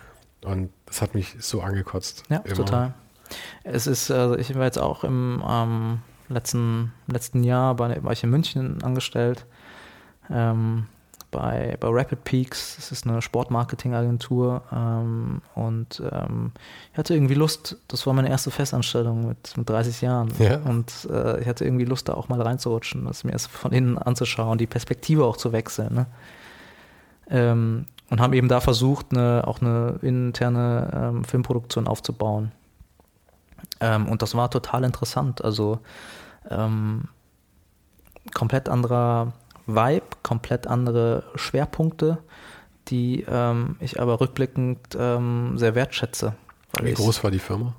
[0.42, 2.24] Und das hat mich so angekotzt.
[2.30, 2.56] Ja, immer.
[2.56, 2.94] total.
[3.64, 6.00] Es ist, also ich war jetzt auch im ähm,
[6.30, 9.46] letzten, letzten Jahr bei, war ich in München angestellt.
[10.30, 10.88] Ähm,
[11.30, 16.52] bei, bei Rapid Peaks, das ist eine Sportmarketingagentur ähm, und ähm,
[16.92, 20.58] ich hatte irgendwie Lust, das war meine erste Festanstellung mit, mit 30 Jahren ja.
[20.60, 23.98] und äh, ich hatte irgendwie Lust, da auch mal reinzurutschen, das mir erst von innen
[23.98, 25.94] anzuschauen, die Perspektive auch zu wechseln.
[25.94, 26.06] Ne?
[27.30, 32.52] Ähm, und haben eben da versucht, eine, auch eine interne ähm, Filmproduktion aufzubauen.
[33.80, 35.44] Ähm, und das war total interessant.
[35.44, 35.80] Also
[36.50, 37.10] ähm,
[38.34, 39.34] komplett anderer
[39.66, 42.20] Vibe, komplett andere Schwerpunkte,
[42.88, 46.36] die ähm, ich aber rückblickend ähm, sehr wertschätze.
[46.82, 47.74] Wie groß war die Firma?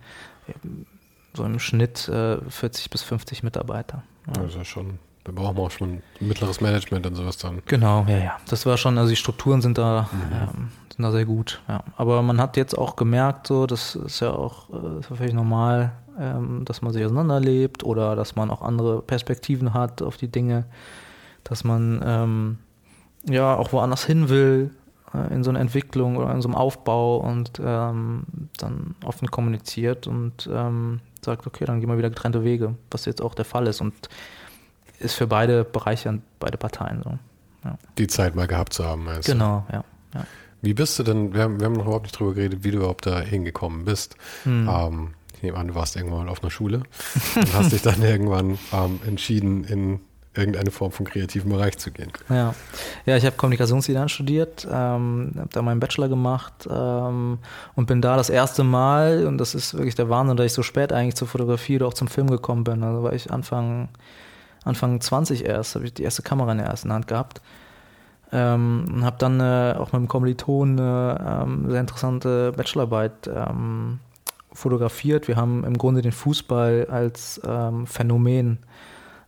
[1.35, 4.03] So im Schnitt äh, 40 bis 50 Mitarbeiter.
[4.27, 4.43] Ja.
[4.43, 7.61] Also schon da brauchen wir auch schon mittleres Management und sowas dann.
[7.67, 8.37] Genau, ja, ja.
[8.49, 10.33] Das war schon, also die Strukturen sind da, mhm.
[10.33, 11.61] ähm, sind da sehr gut.
[11.69, 11.85] Ja.
[11.99, 15.93] Aber man hat jetzt auch gemerkt, so, das ist ja auch äh, ist völlig normal,
[16.19, 20.65] ähm, dass man sich auseinanderlebt oder dass man auch andere Perspektiven hat auf die Dinge,
[21.45, 22.59] dass man ähm,
[23.29, 24.71] ja auch woanders hin will
[25.13, 28.23] äh, in so einer Entwicklung oder in so einem Aufbau und ähm,
[28.57, 33.21] dann offen kommuniziert und ähm, sagt, okay, dann gehen wir wieder getrennte Wege, was jetzt
[33.21, 33.83] auch der Fall ist.
[33.83, 33.93] Und
[34.99, 37.19] ist für beide Bereiche und beide Parteien so.
[37.65, 37.79] Ja.
[37.99, 39.85] Die Zeit mal gehabt zu haben, meinst Genau, ja.
[40.15, 40.25] ja.
[40.61, 42.79] Wie bist du denn, wir haben, wir haben noch überhaupt nicht drüber geredet, wie du
[42.79, 44.17] überhaupt da hingekommen bist.
[44.45, 44.69] Hm.
[44.69, 46.83] Ähm, ich nehme an, du warst irgendwann mal auf einer Schule
[47.37, 50.01] und hast dich dann irgendwann ähm, entschieden, in
[50.35, 52.13] irgendeine Form von kreativen Bereich zu gehen.
[52.29, 52.55] Ja,
[53.07, 57.39] ja ich habe Kommunikationsdesign studiert, ähm, habe da meinen Bachelor gemacht ähm,
[57.75, 60.63] und bin da das erste Mal, und das ist wirklich der Wahnsinn, dass ich so
[60.63, 62.83] spät eigentlich zur Fotografie oder auch zum Film gekommen bin.
[62.83, 63.89] Also war ich Anfang
[64.65, 67.41] Anfang 20 erst, habe ich die erste Kamera in der ersten Hand gehabt.
[68.31, 74.01] Ähm, und habe dann äh, auch mit einem Kommiliton eine ähm, sehr interessante Bachelorarbeit ähm,
[74.53, 75.29] fotografiert.
[75.29, 78.59] Wir haben im Grunde den Fußball als ähm, Phänomen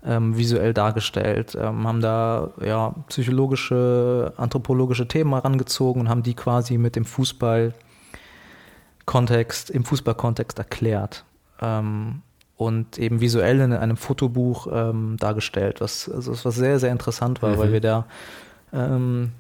[0.05, 6.79] ähm, visuell dargestellt, ähm, haben da ja psychologische, anthropologische Themen herangezogen und haben die quasi
[6.79, 11.25] mit dem Fußball-Kontext, im Fußballkontext erklärt.
[11.61, 12.23] Ähm,
[12.61, 17.55] und eben visuell in einem Fotobuch ähm, dargestellt, was, also was sehr, sehr interessant war,
[17.55, 17.59] mhm.
[17.59, 18.05] weil wir da
[18.71, 19.33] ähm,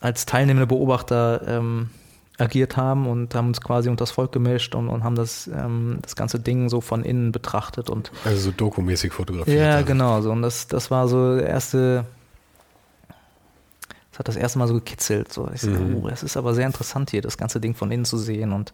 [0.00, 1.90] als teilnehmende Beobachter ähm,
[2.38, 5.98] agiert haben und haben uns quasi unter das Volk gemischt und, und haben das, ähm,
[6.00, 9.58] das ganze Ding so von innen betrachtet und also so dokumäßig fotografiert.
[9.58, 9.86] Ja, also.
[9.86, 10.22] genau.
[10.22, 10.32] So.
[10.32, 12.06] Und das, das war so der erste,
[14.10, 15.30] das hat das erste Mal so gekitzelt.
[15.30, 15.50] So.
[15.54, 16.00] Ich mhm.
[16.00, 18.52] so, oh, das ist aber sehr interessant hier, das ganze Ding von innen zu sehen
[18.52, 18.72] und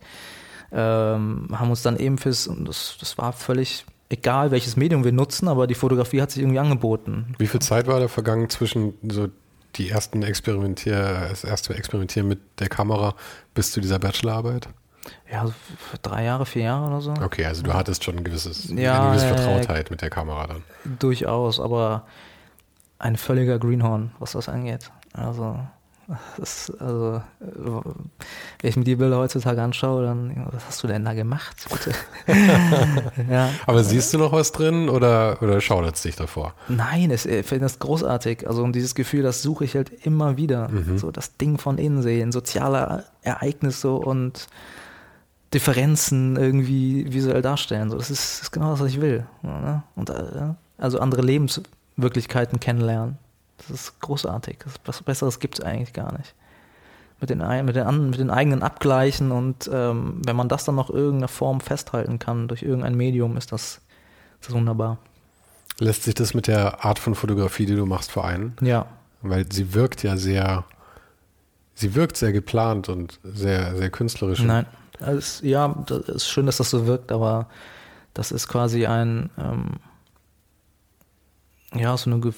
[0.72, 5.12] ähm, haben uns dann eben fürs, und das, das war völlig egal, welches Medium wir
[5.12, 7.34] nutzen, aber die Fotografie hat sich irgendwie angeboten.
[7.38, 9.28] Wie viel Zeit war da vergangen zwischen so
[9.76, 13.14] die ersten Experimentier, das erste Experimentieren mit der Kamera
[13.54, 14.68] bis zu dieser Bachelorarbeit?
[15.30, 15.54] Ja, so
[16.02, 17.12] drei Jahre, vier Jahre oder so.
[17.12, 20.46] Okay, also du hattest schon ein gewisses, ja, eine gewisse Vertrautheit äh, mit der Kamera
[20.48, 20.62] dann.
[20.98, 22.06] Durchaus, aber
[22.98, 24.90] ein völliger Greenhorn, was das angeht.
[25.12, 25.58] Also
[26.36, 28.10] das, also, wenn
[28.70, 31.56] ich mir die Bilder heutzutage anschaue, dann, was hast du denn da gemacht?
[33.30, 33.50] ja.
[33.66, 36.54] Aber siehst du noch was drin oder, oder schaudert es dich davor?
[36.68, 38.46] Nein, ich finde das großartig.
[38.48, 40.68] Also, und dieses Gefühl, das suche ich halt immer wieder.
[40.68, 40.98] Mhm.
[40.98, 44.48] So das Ding von innen sehen, soziale Ereignisse und
[45.52, 47.90] Differenzen irgendwie visuell darstellen.
[47.90, 49.26] So, das ist, ist genau das, was ich will.
[49.42, 49.82] Ne?
[49.96, 53.18] Und, äh, also andere Lebenswirklichkeiten kennenlernen.
[53.70, 54.58] Das ist großartig.
[54.84, 56.34] Was Besseres gibt es eigentlich gar nicht.
[57.20, 60.88] Mit den, mit, den, mit den eigenen Abgleichen und ähm, wenn man das dann noch
[60.88, 63.80] irgendeiner Form festhalten kann, durch irgendein Medium, ist das,
[64.40, 64.98] ist das wunderbar.
[65.78, 68.56] Lässt sich das mit der Art von Fotografie, die du machst, vereinen?
[68.62, 68.86] Ja.
[69.20, 70.64] Weil sie wirkt ja sehr,
[71.74, 74.42] sie wirkt sehr geplant und sehr, sehr künstlerisch.
[74.42, 74.64] Nein,
[74.98, 77.48] also, ja, das ist schön, dass das so wirkt, aber
[78.14, 79.76] das ist quasi ein, ähm,
[81.74, 82.32] ja, so, eine,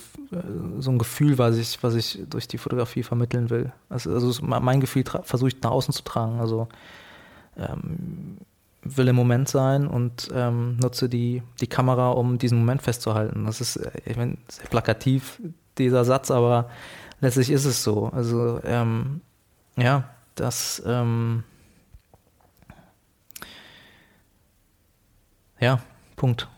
[0.78, 3.72] so ein Gefühl, was ich, was ich durch die Fotografie vermitteln will.
[3.88, 6.38] Also, also mein Gefühl versuche ich nach außen zu tragen.
[6.38, 6.68] Also
[7.56, 8.38] ähm,
[8.82, 13.46] will im Moment sein und ähm, nutze die, die Kamera, um diesen Moment festzuhalten.
[13.46, 15.40] Das ist, ich meine, sehr plakativ,
[15.78, 16.68] dieser Satz, aber
[17.20, 18.08] letztlich ist es so.
[18.08, 19.20] Also, ähm,
[19.76, 21.44] ja, das, ähm,
[25.60, 25.80] ja,
[26.16, 26.48] Punkt.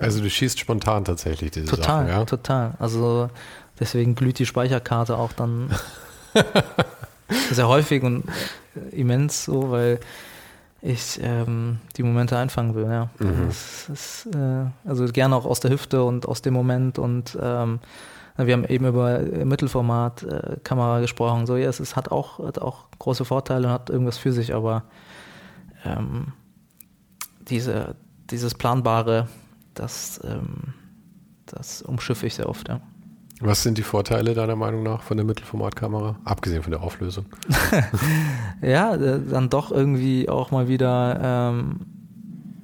[0.00, 2.24] Also du schießt spontan tatsächlich diese total, Sachen, ja?
[2.24, 3.30] Total, Also
[3.80, 5.70] deswegen glüht die Speicherkarte auch dann
[7.50, 8.24] sehr häufig und
[8.92, 10.00] immens so, weil
[10.80, 13.08] ich ähm, die Momente einfangen will, ja.
[13.18, 13.48] Mhm.
[13.48, 17.80] Ist, äh, also gerne auch aus der Hüfte und aus dem Moment und ähm,
[18.36, 21.46] wir haben eben über Mittelformat äh, Kamera gesprochen.
[21.46, 24.54] So, ja, es ist, hat, auch, hat auch große Vorteile und hat irgendwas für sich,
[24.54, 24.84] aber
[25.84, 26.32] ähm,
[27.40, 27.96] diese,
[28.30, 29.26] dieses Planbare
[29.78, 30.74] das, ähm,
[31.46, 32.80] das umschiffe ich sehr oft, ja.
[33.40, 37.26] Was sind die Vorteile deiner Meinung nach von der Mittelformatkamera, abgesehen von der Auflösung?
[38.62, 41.80] ja, äh, dann doch irgendwie auch mal wieder ähm,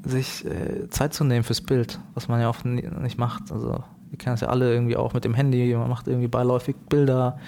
[0.05, 3.53] sich äh, Zeit zu nehmen fürs Bild, was man ja oft nicht macht.
[3.53, 6.75] Also wir kennen es ja alle irgendwie auch mit dem Handy, man macht irgendwie beiläufig
[6.89, 7.39] Bilder,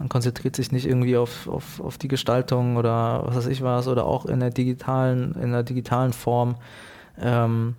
[0.00, 3.86] man konzentriert sich nicht irgendwie auf, auf, auf die Gestaltung oder was weiß ich was,
[3.86, 6.56] oder auch in der digitalen, in der digitalen Form.
[7.20, 7.76] Ähm,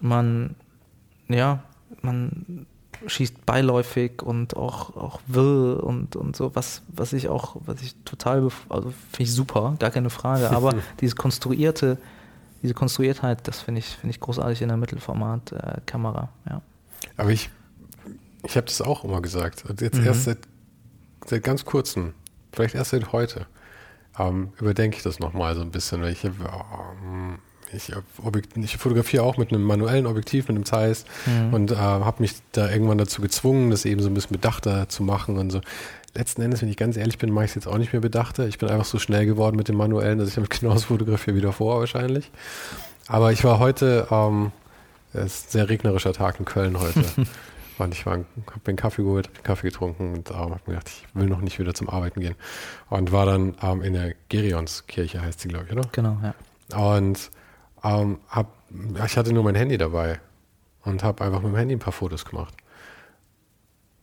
[0.00, 0.56] man,
[1.28, 1.62] ja,
[2.02, 2.66] man
[3.06, 7.94] schießt beiläufig und auch, auch wirr und, und so, was, was ich auch, was ich
[8.04, 11.98] total, also finde ich super, gar keine Frage, aber dieses konstruierte,
[12.62, 16.62] diese Konstruiertheit, das finde ich, finde ich großartig in der Mittelformat-Kamera, ja.
[17.16, 17.48] Aber ich,
[18.42, 20.06] ich habe das auch immer gesagt, jetzt mhm.
[20.06, 20.38] erst seit,
[21.24, 22.12] seit ganz kurzem,
[22.52, 23.46] vielleicht erst seit heute,
[24.18, 27.38] ähm, überdenke ich das nochmal so ein bisschen, weil ich ähm,
[27.72, 27.92] ich,
[28.56, 31.54] ich fotografiere auch mit einem manuellen Objektiv, mit einem Zeiss mhm.
[31.54, 35.02] und äh, habe mich da irgendwann dazu gezwungen, das eben so ein bisschen bedachter zu
[35.02, 35.60] machen und so.
[36.14, 38.48] Letzten Endes, wenn ich ganz ehrlich bin, mache ich es jetzt auch nicht mehr bedachter.
[38.48, 41.40] Ich bin einfach so schnell geworden mit dem manuellen, dass ich damit genauso fotografiere wie
[41.40, 42.30] davor wahrscheinlich.
[43.06, 44.50] Aber ich war heute, ähm,
[45.12, 47.04] es ist ein sehr regnerischer Tag in Köln heute.
[47.78, 48.26] und ich habe mir
[48.66, 51.58] einen Kaffee geholt, habe Kaffee getrunken und ähm, habe mir gedacht, ich will noch nicht
[51.60, 52.34] wieder zum Arbeiten gehen.
[52.88, 55.88] Und war dann ähm, in der Gerionskirche, heißt sie, glaube ich, oder?
[55.92, 56.34] Genau, ja.
[56.76, 57.30] Und
[57.84, 58.52] ähm, hab,
[59.04, 60.20] ich hatte nur mein Handy dabei
[60.84, 62.54] und habe einfach mit dem Handy ein paar Fotos gemacht.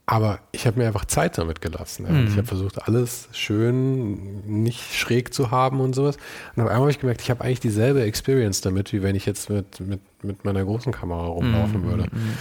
[0.09, 2.05] Aber ich habe mir einfach Zeit damit gelassen.
[2.05, 2.13] Ja.
[2.13, 2.27] Mhm.
[2.27, 6.15] Ich habe versucht, alles schön nicht schräg zu haben und sowas.
[6.55, 9.25] Und auf einmal habe ich gemerkt, ich habe eigentlich dieselbe Experience damit, wie wenn ich
[9.25, 11.85] jetzt mit, mit, mit meiner großen Kamera rumlaufen mhm.
[11.89, 12.03] würde.
[12.03, 12.37] Mhm.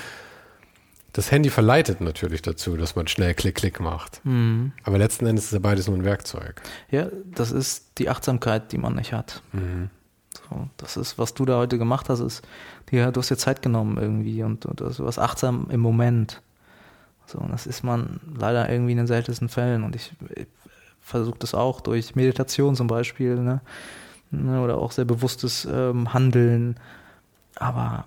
[1.12, 4.20] Das Handy verleitet natürlich dazu, dass man schnell Klick, Klick macht.
[4.24, 4.70] Mhm.
[4.84, 6.62] Aber letzten Endes ist ja beides nur ein Werkzeug.
[6.90, 9.42] Ja, das ist die Achtsamkeit, die man nicht hat.
[9.52, 9.90] Mhm.
[10.76, 12.46] Das ist, was du da heute gemacht hast, ist,
[12.90, 16.42] dir, du hast dir Zeit genommen irgendwie und, und du warst achtsam im Moment.
[17.26, 19.82] So, und das ist man leider irgendwie in den seltensten Fällen.
[19.82, 20.46] Und ich, ich
[21.00, 23.60] versuche das auch durch Meditation zum Beispiel, ne?
[24.30, 26.78] ne oder auch sehr bewusstes ähm, Handeln.
[27.56, 28.06] Aber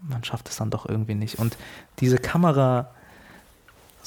[0.00, 1.38] man schafft es dann doch irgendwie nicht.
[1.38, 1.56] Und
[2.00, 2.90] diese Kamera,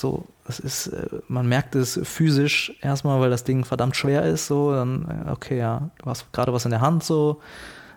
[0.02, 4.48] so, das ist, äh, man merkt es physisch erstmal, weil das Ding verdammt schwer ist,
[4.48, 7.40] so, dann, äh, okay, ja, du hast gerade was in der Hand, so,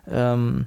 [0.08, 0.66] ähm,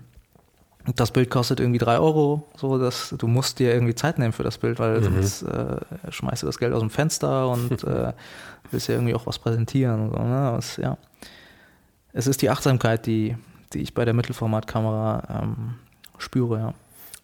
[0.96, 4.44] das Bild kostet irgendwie drei Euro, so dass du musst dir irgendwie Zeit nehmen für
[4.44, 5.04] das Bild, weil mhm.
[5.04, 5.78] sonst äh,
[6.10, 8.14] schmeißt du das Geld aus dem Fenster und äh,
[8.72, 10.12] willst ja irgendwie auch was präsentieren.
[10.12, 10.54] So, ne?
[10.54, 10.98] Was, ja.
[12.14, 13.36] Es ist die Achtsamkeit, die,
[13.74, 15.76] die ich bei der Mittelformatkamera ähm,
[16.18, 16.74] spüre, ja.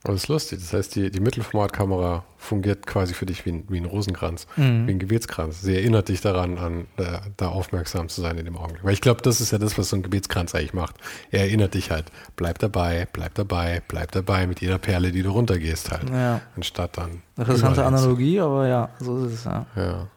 [0.05, 0.59] Das ist lustig.
[0.59, 4.85] Das heißt, die, die Mittelformatkamera fungiert quasi für dich wie ein, wie ein Rosenkranz, mhm.
[4.85, 5.61] wie ein Gebetskranz.
[5.61, 8.83] Sie erinnert dich daran, an, da, da aufmerksam zu sein in dem Augenblick.
[8.83, 10.97] Weil ich glaube, das ist ja das, was so ein Gebetskranz eigentlich macht.
[11.31, 15.31] Er erinnert dich halt, bleib dabei, bleib dabei, bleib dabei mit jeder Perle, die du
[15.31, 16.09] runtergehst halt.
[16.09, 16.41] Ja.
[16.57, 17.21] Anstatt dann.
[17.37, 19.65] Interessante Analogie, aber ja, so ist es ja.
[19.77, 20.07] ja.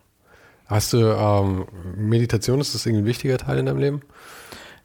[0.67, 1.67] Hast du ähm,
[1.97, 4.03] Meditation, ist das irgendwie ein wichtiger Teil in deinem Leben?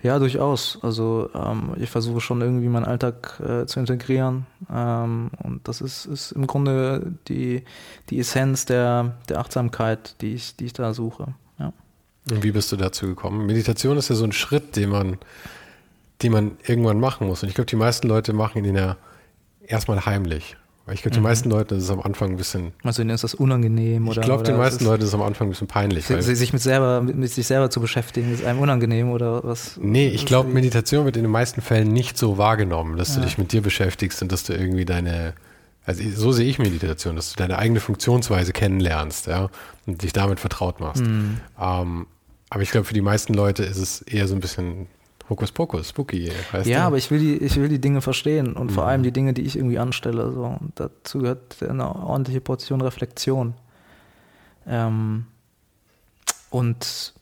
[0.03, 0.79] Ja, durchaus.
[0.81, 4.47] Also ähm, ich versuche schon irgendwie meinen Alltag äh, zu integrieren.
[4.71, 7.63] Ähm, und das ist, ist im Grunde die,
[8.09, 11.33] die Essenz der, der Achtsamkeit, die ich, die ich da suche.
[11.59, 11.71] Ja.
[12.29, 13.45] Und wie bist du dazu gekommen?
[13.45, 15.17] Meditation ist ja so ein Schritt, den man,
[16.23, 17.43] den man irgendwann machen muss.
[17.43, 18.97] Und ich glaube, die meisten Leute machen ihn ja
[19.61, 20.57] erstmal heimlich.
[20.93, 21.29] Ich glaube, den mhm.
[21.29, 22.73] meisten Leuten ist es am Anfang ein bisschen.
[22.83, 24.21] Also denen ist das unangenehm oder?
[24.21, 26.05] Ich glaube, den meisten Leuten ist es am Anfang ein bisschen peinlich.
[26.05, 29.77] Sich mit, selber, mit sich selber zu beschäftigen, ist einem unangenehm oder was?
[29.81, 33.21] Nee, ich glaube, Meditation wird in den meisten Fällen nicht so wahrgenommen, dass ja.
[33.21, 35.33] du dich mit dir beschäftigst und dass du irgendwie deine,
[35.85, 39.49] also so sehe ich Meditation, dass du deine eigene Funktionsweise kennenlernst, ja,
[39.85, 41.03] und dich damit vertraut machst.
[41.03, 41.37] Mhm.
[41.59, 42.07] Ähm,
[42.49, 44.87] aber ich glaube, für die meisten Leute ist es eher so ein bisschen
[45.31, 46.29] Hokuspokus, spooky.
[46.51, 46.85] Weißt ja, du?
[46.87, 48.73] aber ich will, die, ich will die Dinge verstehen und mhm.
[48.73, 50.31] vor allem die Dinge, die ich irgendwie anstelle.
[50.31, 50.43] So.
[50.43, 53.53] Und dazu gehört eine ordentliche Portion Reflexion.
[54.67, 55.25] Ähm,
[56.49, 57.13] und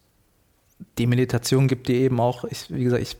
[0.98, 3.18] die Meditation gibt dir eben auch, ich, wie gesagt, ich,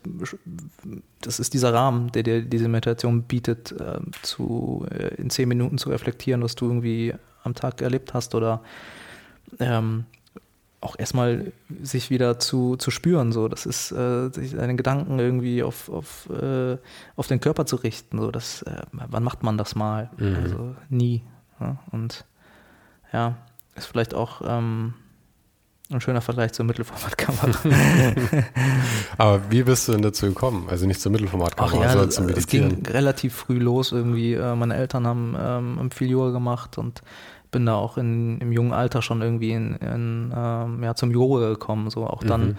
[1.22, 5.78] das ist dieser Rahmen, der dir diese Meditation bietet, äh, zu, äh, in zehn Minuten
[5.78, 7.14] zu reflektieren, was du irgendwie
[7.44, 8.64] am Tag erlebt hast oder
[9.60, 10.06] ähm,
[10.82, 11.52] auch erstmal
[11.82, 13.48] sich wieder zu, zu spüren, so.
[13.48, 16.78] Das ist, äh, sich seine Gedanken irgendwie auf, auf, äh,
[17.16, 18.20] auf den Körper zu richten.
[18.20, 18.32] So.
[18.32, 20.10] Das, äh, wann macht man das mal?
[20.18, 20.36] Mhm.
[20.36, 21.24] Also nie.
[21.60, 21.78] Ja?
[21.92, 22.26] Und
[23.12, 23.36] ja,
[23.76, 24.94] ist vielleicht auch ähm,
[25.92, 27.58] ein schöner Vergleich zur Mittelformatkamera.
[29.18, 30.68] Aber wie bist du denn dazu gekommen?
[30.70, 32.72] Also nicht zur Mittelformatkamera, ja, sondern zum Meditieren?
[32.72, 34.34] Es ging relativ früh los irgendwie.
[34.34, 37.02] Äh, meine Eltern haben ähm, viel Yoga gemacht und
[37.52, 41.50] bin da auch in, im jungen Alter schon irgendwie in, in, ähm, ja, zum Yoga
[41.50, 41.90] gekommen.
[41.90, 42.58] So auch dann,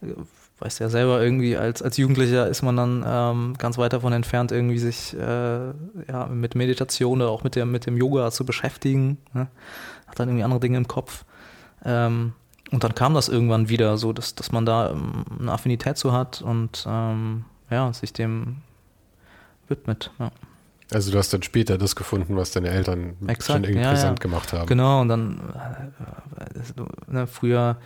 [0.00, 0.14] mhm.
[0.58, 4.52] weißt ja selber, irgendwie als, als Jugendlicher ist man dann ähm, ganz weit davon entfernt,
[4.52, 5.68] irgendwie sich äh,
[6.08, 9.18] ja, mit Meditation oder auch mit, der, mit dem Yoga zu beschäftigen.
[9.34, 9.48] Ne?
[10.06, 11.24] Hat dann irgendwie andere Dinge im Kopf.
[11.84, 12.32] Ähm,
[12.70, 16.12] und dann kam das irgendwann wieder, so dass, dass man da ähm, eine Affinität zu
[16.12, 18.58] hat und ähm, ja, sich dem
[19.68, 20.10] widmet.
[20.18, 20.30] Ja.
[20.90, 24.18] Also du hast dann später das gefunden, was deine Eltern Exakt, schon irgendwie ja, präsent
[24.18, 24.22] ja.
[24.22, 24.66] gemacht haben.
[24.66, 25.40] Genau, und dann
[26.38, 27.76] äh, ne, früher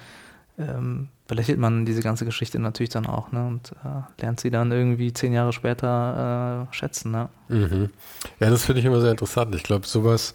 [0.58, 4.70] ähm, belächelt man diese ganze Geschichte natürlich dann auch ne, und äh, lernt sie dann
[4.70, 7.10] irgendwie zehn Jahre später äh, schätzen.
[7.10, 7.28] Ne?
[7.48, 7.90] Mhm.
[8.38, 9.54] Ja, das finde ich immer sehr interessant.
[9.54, 10.34] Ich glaube, sowas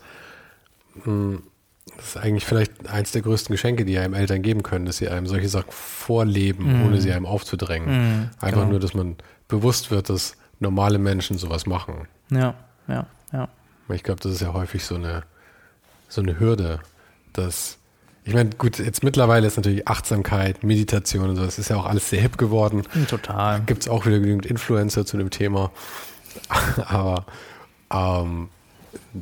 [0.96, 1.44] mh, hm,
[1.98, 5.28] ist eigentlich vielleicht eins der größten Geschenke, die einem Eltern geben können, dass sie einem
[5.28, 6.86] solche Sachen vorleben, mhm.
[6.86, 7.90] ohne sie einem aufzudrängen.
[7.90, 8.72] Mhm, Einfach genau.
[8.72, 9.16] nur, dass man
[9.48, 12.08] bewusst wird, dass normale Menschen sowas machen.
[12.30, 12.54] Ja,
[12.88, 13.48] ja, ja.
[13.90, 15.24] Ich glaube, das ist ja häufig so eine,
[16.10, 16.80] so eine Hürde,
[17.34, 17.78] dass,
[18.24, 21.86] ich meine, gut, jetzt mittlerweile ist natürlich Achtsamkeit, Meditation und so, das ist ja auch
[21.86, 22.84] alles sehr hip geworden.
[23.10, 23.62] Total.
[23.62, 25.72] Gibt es auch wieder genügend Influencer zu dem Thema.
[26.88, 27.26] Aber
[27.92, 28.50] ähm,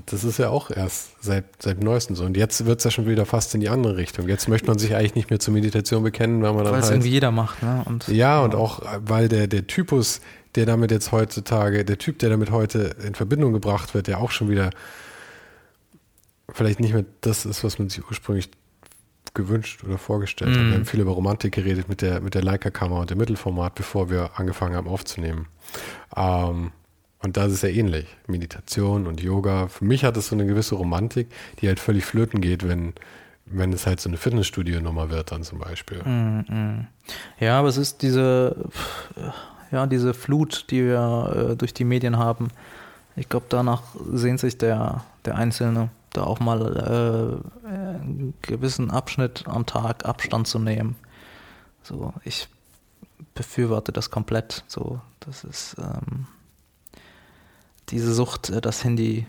[0.05, 2.25] das ist ja auch erst seit, seit neuestem so.
[2.25, 4.27] Und jetzt wird es ja schon wieder fast in die andere Richtung.
[4.27, 6.73] Jetzt möchte man sich eigentlich nicht mehr zur Meditation bekennen, weil man dann.
[6.73, 7.83] Weil es halt, irgendwie jeder macht, ne?
[7.85, 10.21] Und, ja, und auch, weil der, der Typus,
[10.55, 14.31] der damit jetzt heutzutage, der Typ, der damit heute in Verbindung gebracht wird, ja auch
[14.31, 14.69] schon wieder
[16.51, 18.49] vielleicht nicht mehr das ist, was man sich ursprünglich
[19.33, 20.53] gewünscht oder vorgestellt mm.
[20.53, 20.65] hat.
[20.67, 24.09] Wir haben viel über Romantik geredet mit der, mit der Leica-Kamera und dem Mittelformat, bevor
[24.09, 25.47] wir angefangen haben aufzunehmen.
[26.15, 26.71] Ähm,
[27.21, 28.07] und da ist es ja ähnlich.
[28.27, 29.67] Meditation und Yoga.
[29.67, 31.27] Für mich hat es so eine gewisse Romantik,
[31.59, 32.93] die halt völlig flöten geht, wenn,
[33.45, 36.01] wenn es halt so eine Fitnessstudio-Nummer wird dann zum Beispiel.
[36.03, 36.87] Mm, mm.
[37.39, 38.69] Ja, aber es ist diese,
[39.75, 42.47] ja, diese Flut, die wir äh, durch die Medien haben.
[43.17, 49.43] Ich glaube, danach sehnt sich der, der Einzelne, da auch mal äh, einen gewissen Abschnitt
[49.47, 50.95] am Tag Abstand zu nehmen.
[51.83, 52.47] So, ich
[53.33, 54.63] befürworte das komplett.
[54.67, 56.27] So, das ist ähm,
[57.89, 59.27] diese Sucht, äh, das Handy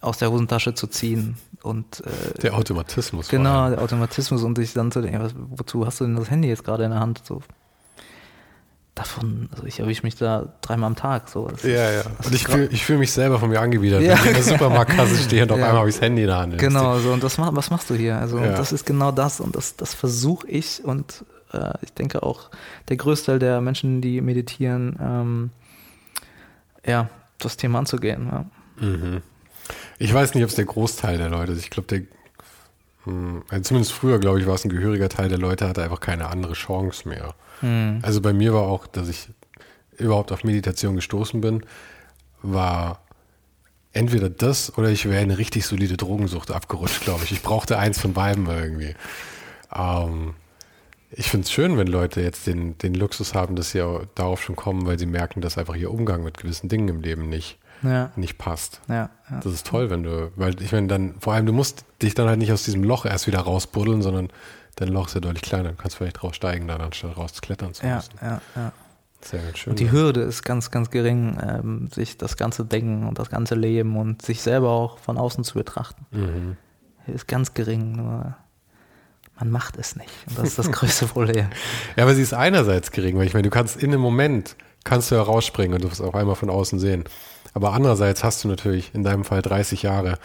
[0.00, 3.28] aus der Hosentasche zu ziehen und äh, der Automatismus.
[3.28, 6.48] Genau, der Automatismus und sich dann zu denken, was, wozu hast du denn das Handy
[6.48, 7.22] jetzt gerade in der Hand?
[7.24, 7.42] So
[8.94, 11.28] davon, also ich erwische mich da dreimal am Tag.
[11.28, 11.48] So.
[11.48, 12.02] Das ja, ja.
[12.24, 14.10] Und ich fühle fühl mich selber von mir angewidert, ja.
[14.10, 16.36] wenn ich in der Supermarktkasse stehe und auf einmal habe ich das Handy in der
[16.36, 16.58] Hand.
[16.58, 18.18] Genau, so und das, was machst du hier?
[18.18, 18.52] Also ja.
[18.52, 22.50] das ist genau das und das, das versuche ich und äh, ich denke auch
[22.88, 25.50] der größte Teil der Menschen, die meditieren, ähm,
[26.86, 28.28] ja, das Thema anzugehen.
[28.30, 28.46] Ja.
[28.86, 29.22] Mhm.
[29.98, 31.62] Ich weiß nicht, ob es der Großteil der Leute ist.
[31.62, 32.02] Ich glaube, der
[33.04, 36.00] hm, also zumindest früher, glaube ich, war es ein gehöriger Teil der Leute, hatte einfach
[36.00, 37.34] keine andere Chance mehr.
[37.64, 38.00] Hm.
[38.02, 39.28] Also bei mir war auch, dass ich
[39.96, 41.64] überhaupt auf Meditation gestoßen bin,
[42.42, 43.00] war
[43.92, 47.32] entweder das oder ich wäre eine richtig solide Drogensucht abgerutscht, glaube ich.
[47.32, 48.94] Ich brauchte eins von beiden irgendwie.
[49.74, 50.34] Ähm,
[51.10, 53.82] ich finde es schön, wenn Leute jetzt den, den Luxus haben, dass sie
[54.14, 57.28] darauf schon kommen, weil sie merken, dass einfach ihr Umgang mit gewissen Dingen im Leben
[57.30, 58.10] nicht ja.
[58.16, 58.80] nicht passt.
[58.88, 59.40] Ja, ja.
[59.40, 62.28] Das ist toll, wenn du, weil ich meine, dann, vor allem, du musst dich dann
[62.28, 64.30] halt nicht aus diesem Loch erst wieder rausbuddeln, sondern
[64.76, 65.70] dein Loch ist ja deutlich kleiner.
[65.70, 68.14] Du kannst vielleicht raussteigen, dann anstatt rausklettern zu müssen.
[68.20, 68.72] Ja, ja,
[69.20, 69.70] Sehr ganz schön.
[69.72, 73.54] Und die Hürde ist ganz, ganz gering, ähm, sich das ganze Denken und das ganze
[73.54, 76.06] Leben und sich selber auch von außen zu betrachten.
[76.10, 76.56] Mhm.
[77.06, 78.34] Ist ganz gering, nur
[79.38, 80.10] man macht es nicht.
[80.28, 81.48] Und das ist das größte Problem.
[81.96, 85.10] ja, aber sie ist einerseits gering, weil ich meine, du kannst in dem Moment, kannst
[85.10, 87.04] du ja rausspringen und du wirst auf einmal von außen sehen.
[87.52, 90.18] Aber andererseits hast du natürlich in deinem Fall 30 Jahre,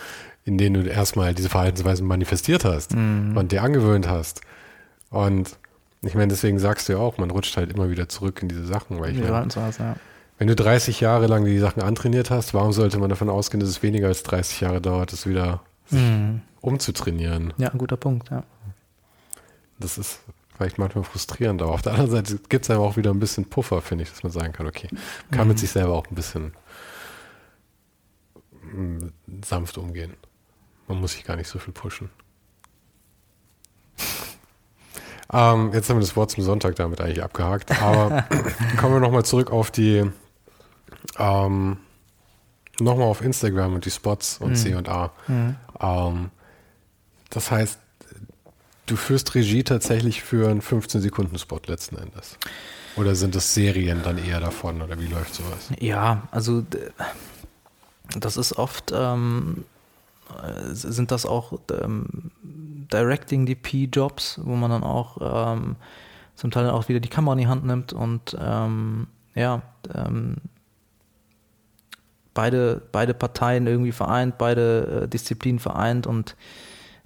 [0.50, 3.38] in denen du erstmal diese Verhaltensweisen manifestiert hast mhm.
[3.38, 4.42] und dir angewöhnt hast.
[5.12, 5.56] Und
[6.02, 8.66] ich meine, deswegen sagst du ja auch, man rutscht halt immer wieder zurück in diese
[8.66, 9.00] Sachen.
[9.00, 9.96] Weil ich meine, ja.
[10.40, 13.70] Wenn du 30 Jahre lang die Sachen antrainiert hast, warum sollte man davon ausgehen, dass
[13.70, 16.42] es weniger als 30 Jahre dauert, es wieder mhm.
[16.62, 17.54] umzutrainieren?
[17.58, 18.44] Ja, ein guter Punkt, ja.
[19.78, 20.22] Das ist
[20.58, 23.46] vielleicht manchmal frustrierend, aber auf der anderen Seite gibt es einem auch wieder ein bisschen
[23.46, 25.50] Puffer, finde ich, dass man sagen kann, okay, man kann mhm.
[25.50, 26.54] mit sich selber auch ein bisschen
[29.44, 30.14] sanft umgehen.
[30.90, 32.10] Man muss sich gar nicht so viel pushen.
[35.32, 37.82] ähm, jetzt haben wir das Wort zum Sonntag damit eigentlich abgehakt.
[37.82, 38.26] Aber
[38.78, 40.12] kommen wir nochmal zurück auf die,
[41.18, 41.78] ähm,
[42.80, 44.56] nochmal auf Instagram und die Spots und mhm.
[44.56, 45.14] C und A.
[45.28, 45.56] Mhm.
[45.80, 46.32] Ähm,
[47.30, 47.80] das heißt,
[48.88, 52.38] du führst Regie tatsächlich für einen 15-Sekunden-Spot letzten Endes.
[52.96, 55.70] Oder sind das Serien dann eher davon oder wie läuft sowas?
[55.80, 56.66] Ja, also
[58.18, 59.79] das ist oft, ähm, äh,
[60.72, 62.32] sind das auch ähm,
[62.92, 65.76] Directing-DP-Jobs, wo man dann auch ähm,
[66.36, 69.62] zum Teil auch wieder die Kamera in die Hand nimmt und ähm, ja,
[69.94, 70.38] ähm,
[72.34, 76.36] beide, beide Parteien irgendwie vereint, beide äh, Disziplinen vereint und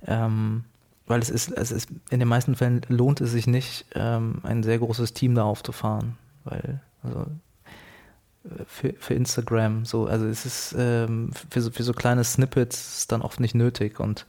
[0.06, 0.66] ähm,
[1.08, 4.64] weil es ist, es ist, in den meisten Fällen lohnt es sich nicht, ähm, ein
[4.64, 7.26] sehr großes Team da aufzufahren, weil, also
[8.68, 9.86] für, für Instagram.
[9.86, 13.56] So, also es ist ähm, für, so, für so kleine Snippets ist dann oft nicht
[13.56, 14.00] nötig.
[14.00, 14.26] Und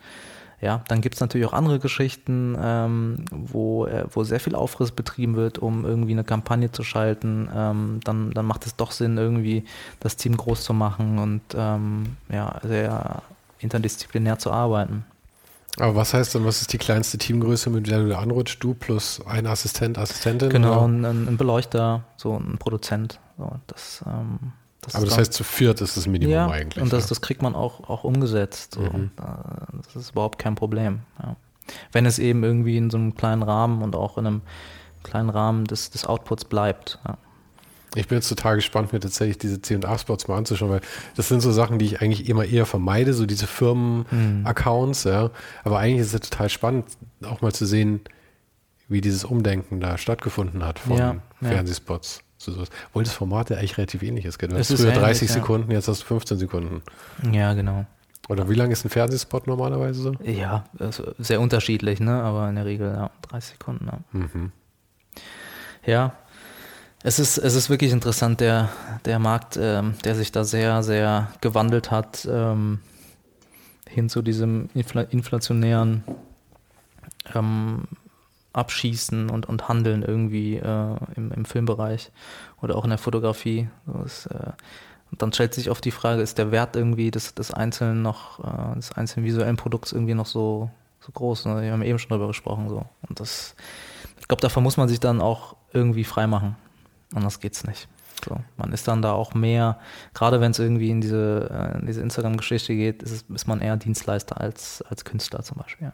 [0.60, 4.92] ja, dann gibt es natürlich auch andere Geschichten, ähm, wo, äh, wo sehr viel Aufriss
[4.92, 7.48] betrieben wird, um irgendwie eine Kampagne zu schalten.
[7.54, 9.64] Ähm, dann, dann macht es doch Sinn, irgendwie
[10.00, 13.22] das Team groß zu machen und ähm, ja, sehr
[13.58, 15.04] interdisziplinär zu arbeiten.
[15.78, 18.62] Aber was heißt denn, was ist die kleinste Teamgröße, mit der du da anrutscht?
[18.62, 20.50] Du plus ein Assistent, Assistentin?
[20.50, 23.18] Genau, ein, ein, Beleuchter, so ein Produzent.
[23.38, 24.52] So, das, ähm,
[24.82, 26.82] das Aber das heißt, zu viert ist das Minimum ja, eigentlich.
[26.82, 27.08] Und das, ja.
[27.08, 28.74] das kriegt man auch, auch umgesetzt.
[28.74, 28.82] So.
[28.82, 29.10] Mhm.
[29.18, 31.00] Äh, das ist überhaupt kein Problem.
[31.20, 31.36] Ja.
[31.90, 34.42] Wenn es eben irgendwie in so einem kleinen Rahmen und auch in einem
[35.02, 37.00] kleinen Rahmen des, des Outputs bleibt.
[37.06, 37.18] Ja.
[37.96, 40.80] Ich bin jetzt total gespannt, mir tatsächlich diese C&A-Spots mal anzuschauen, weil
[41.16, 45.10] das sind so Sachen, die ich eigentlich immer eher vermeide, so diese Firmen-Accounts, mhm.
[45.10, 45.30] ja.
[45.62, 46.86] Aber eigentlich ist es total spannend,
[47.24, 48.00] auch mal zu sehen,
[48.88, 52.20] wie dieses Umdenken da stattgefunden hat von ja, Fernsehspots.
[52.36, 52.68] So sowas.
[52.88, 54.42] Obwohl das Format ja eigentlich relativ ähnlich ist.
[54.42, 55.34] Du hast früher ähnlich, 30 ja.
[55.34, 56.82] Sekunden, jetzt hast du 15 Sekunden.
[57.32, 57.86] Ja, genau.
[58.28, 60.12] Oder wie lang ist ein Fernsehspot normalerweise so?
[60.22, 62.22] Ja, also sehr unterschiedlich, ne?
[62.22, 63.86] aber in der Regel ja, 30 Sekunden.
[63.86, 63.98] Ja.
[64.12, 64.52] Mhm.
[65.84, 66.12] ja,
[67.06, 68.70] es ist, es ist wirklich interessant, der,
[69.04, 72.80] der Markt, ähm, der sich da sehr, sehr gewandelt hat, ähm,
[73.86, 76.02] hin zu diesem infl inflationären
[77.34, 77.82] ähm,
[78.54, 82.10] Abschießen und, und Handeln irgendwie äh, im, im Filmbereich
[82.62, 83.68] oder auch in der Fotografie.
[83.84, 84.52] Das, äh,
[85.10, 88.38] und dann stellt sich oft die Frage, ist der Wert irgendwie des, des einzelnen noch,
[88.38, 91.44] äh, des einzelnen visuellen Produkts irgendwie noch so, so groß?
[91.44, 91.62] Ne?
[91.62, 92.70] Wir haben eben schon darüber gesprochen.
[92.70, 92.86] So.
[93.06, 93.54] Und das,
[94.18, 96.56] ich glaube, davon muss man sich dann auch irgendwie freimachen.
[97.14, 97.88] Anders geht's nicht.
[98.24, 99.78] So, man ist dann da auch mehr,
[100.14, 103.76] gerade wenn es irgendwie in diese, äh, in diese Instagram-Geschichte geht, ist, ist, man eher
[103.76, 105.88] Dienstleister als, als Künstler zum Beispiel.
[105.88, 105.92] Ja.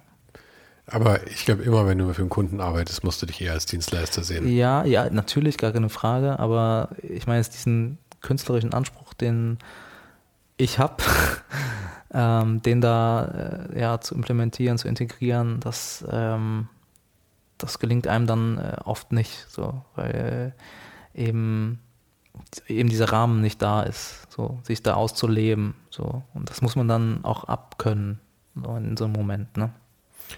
[0.87, 3.67] Aber ich glaube, immer wenn du für einen Kunden arbeitest, musst du dich eher als
[3.67, 4.49] Dienstleister sehen.
[4.49, 6.39] Ja, ja, natürlich, gar keine Frage.
[6.39, 9.59] Aber ich meine jetzt diesen künstlerischen Anspruch, den
[10.57, 10.97] ich habe,
[12.13, 16.69] ähm, den da äh, ja zu implementieren, zu integrieren, das, ähm,
[17.57, 20.61] das gelingt einem dann äh, oft nicht, so, weil äh,
[21.21, 21.79] eben
[22.67, 26.89] eben dieser Rahmen nicht da ist, so sich da auszuleben, so und das muss man
[26.89, 28.19] dann auch abkönnen,
[28.55, 29.73] so in so einem Moment, ne?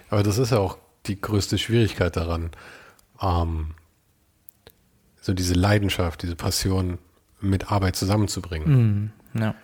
[0.09, 2.51] Aber das ist ja auch die größte Schwierigkeit daran,
[3.21, 3.75] ähm,
[5.21, 6.97] so diese Leidenschaft, diese Passion
[7.39, 9.11] mit Arbeit zusammenzubringen.
[9.33, 9.55] Mm, ja.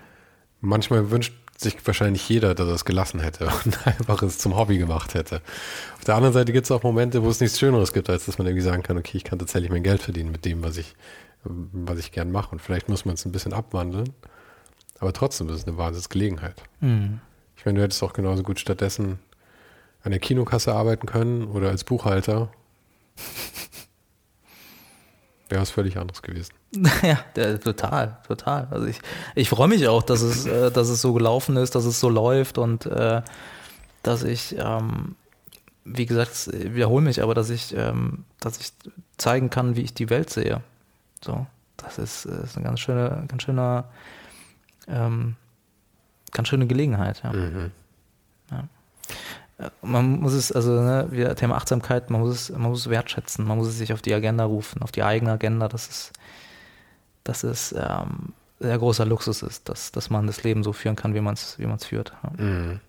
[0.61, 4.77] Manchmal wünscht sich wahrscheinlich jeder, dass er es gelassen hätte und einfach es zum Hobby
[4.77, 5.41] gemacht hätte.
[5.97, 8.37] Auf der anderen Seite gibt es auch Momente, wo es nichts Schöneres gibt, als dass
[8.37, 10.95] man irgendwie sagen kann, okay, ich kann tatsächlich mein Geld verdienen mit dem, was ich,
[11.43, 12.51] was ich gern mache.
[12.51, 14.13] Und vielleicht muss man es ein bisschen abwandeln.
[14.99, 16.61] Aber trotzdem ist es eine Wahnsinnsgelegenheit.
[16.81, 17.15] Mm.
[17.55, 19.19] Ich meine, du hättest auch genauso gut stattdessen
[20.03, 22.51] an der Kinokasse arbeiten können oder als Buchhalter.
[25.49, 26.53] Wäre was völlig anderes gewesen.
[27.01, 28.67] Ja, der, total, total.
[28.71, 28.99] Also ich,
[29.35, 32.09] ich freue mich auch, dass es, äh, dass es so gelaufen ist, dass es so
[32.09, 33.21] läuft und äh,
[34.03, 35.15] dass ich, ähm,
[35.83, 38.71] wie gesagt, wiederhole mich, aber dass ich, ähm, dass ich
[39.17, 40.61] zeigen kann, wie ich die Welt sehe.
[41.23, 41.47] So,
[41.77, 43.85] das ist, ist eine ganz schöne, ganz schöner,
[44.87, 45.35] ähm,
[46.31, 47.21] ganz schöne Gelegenheit.
[47.23, 47.33] Ja.
[47.33, 47.71] Mhm.
[48.51, 48.67] Ja.
[49.81, 53.57] Man muss es, also ne, Thema Achtsamkeit, man muss es, man muss es wertschätzen, man
[53.57, 56.13] muss es sich auf die Agenda rufen, auf die eigene Agenda, dass es,
[57.23, 61.13] dass es ähm, sehr großer Luxus ist, dass, dass man das Leben so führen kann,
[61.13, 62.13] wie man es wie man's führt.
[62.23, 62.43] Ja.
[62.43, 62.79] Mhm.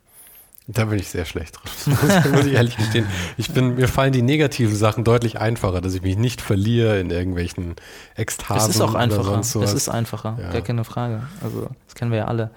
[0.66, 1.58] Da bin ich sehr schlecht.
[1.64, 1.86] Das
[2.32, 3.06] muss ich ehrlich gestehen.
[3.36, 7.10] Ich bin, mir fallen die negativen Sachen deutlich einfacher, dass ich mich nicht verliere in
[7.10, 7.74] irgendwelchen
[8.14, 8.70] Ekstasen.
[8.70, 9.22] Es ist auch einfacher.
[9.22, 9.70] Oder sonst sowas.
[9.70, 10.52] Es ist einfacher, Ja.
[10.52, 11.22] gar keine Frage.
[11.42, 12.50] Also das kennen wir ja alle,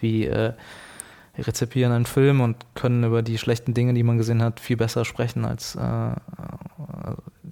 [0.00, 0.52] wie äh,
[1.38, 5.04] rezipieren einen Film und können über die schlechten Dinge, die man gesehen hat, viel besser
[5.04, 6.14] sprechen als äh, äh,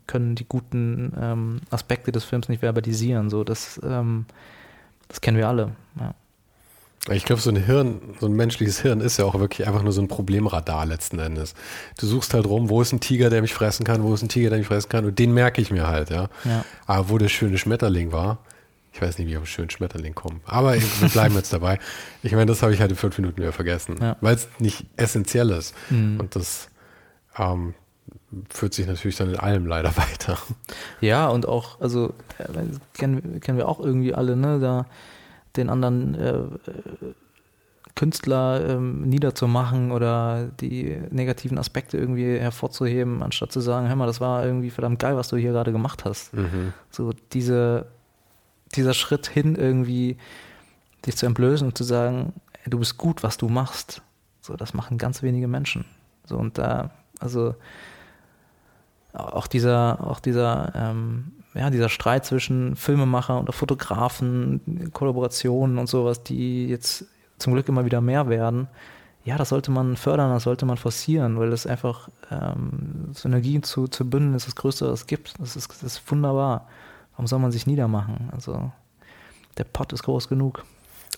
[0.07, 3.31] können die guten ähm, Aspekte des Films nicht verbalisieren.
[3.31, 4.27] So, das, ähm,
[5.09, 5.73] das kennen wir alle.
[6.01, 6.15] Ja.
[7.11, 9.93] Ich glaube, so ein Hirn, so ein menschliches Hirn ist ja auch wirklich einfach nur
[9.93, 11.55] so ein Problemradar letzten Endes.
[11.99, 14.29] Du suchst halt rum, wo ist ein Tiger, der mich fressen kann, wo ist ein
[14.29, 16.29] Tiger, der mich fressen kann und den merke ich mir halt, ja.
[16.45, 16.65] Ja.
[16.87, 18.39] Aber wo der schöne Schmetterling war,
[18.99, 21.79] ich weiß nicht, wie ich auf einen schönen Schmetterling komme, aber wir bleiben jetzt dabei.
[22.25, 24.17] Ich meine, das habe ich halt in fünf Minuten wieder vergessen, Ja.
[24.21, 25.73] weil es nicht essentiell ist.
[25.89, 26.19] Mhm.
[26.19, 26.69] Und das
[27.39, 27.75] ähm,
[28.51, 30.37] führt sich natürlich dann in allem leider weiter.
[31.01, 32.45] Ja, und auch, also äh,
[32.95, 34.87] kennen, kennen wir auch irgendwie alle, ne, da
[35.57, 37.15] den anderen äh, äh,
[37.95, 44.21] Künstler ähm, niederzumachen oder die negativen Aspekte irgendwie hervorzuheben, anstatt zu sagen, hör mal, das
[44.21, 46.33] war irgendwie verdammt geil, was du hier gerade gemacht hast.
[46.35, 46.73] Mhm.
[46.91, 47.87] So diese,
[48.75, 50.17] dieser Schritt hin irgendwie
[51.07, 52.33] dich zu entblößen und zu sagen,
[52.67, 54.03] du bist gut, was du machst.
[54.41, 55.85] So, das machen ganz wenige Menschen.
[56.25, 56.91] So, und da,
[57.21, 57.55] also
[59.13, 66.23] auch dieser, auch dieser, ähm, ja, dieser Streit zwischen Filmemacher und Fotografen, Kollaborationen und sowas,
[66.23, 67.07] die jetzt
[67.39, 68.69] zum Glück immer wieder mehr werden.
[69.25, 73.89] Ja, das sollte man fördern, das sollte man forcieren, weil das einfach ähm, Synergien zu,
[73.89, 75.35] zu bündeln ist das Größte, was es gibt.
[75.39, 76.67] Das ist, das ist wunderbar.
[77.19, 78.29] Warum soll man sich niedermachen?
[78.31, 78.71] Also
[79.59, 80.65] der Pott ist groß genug.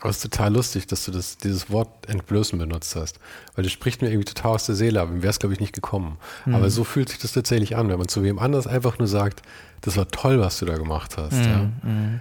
[0.01, 3.21] Aber es ist total lustig, dass du das, dieses Wort entblößen benutzt hast.
[3.55, 5.61] Weil das spricht mir irgendwie total aus der Seele, aber mir wäre es, glaube ich,
[5.61, 6.17] nicht gekommen.
[6.47, 6.55] Mhm.
[6.55, 9.43] Aber so fühlt sich das tatsächlich an, wenn man zu wem anders einfach nur sagt,
[9.83, 11.35] das war toll, was du da gemacht hast.
[11.35, 11.69] Ja.
[11.83, 12.21] Mhm.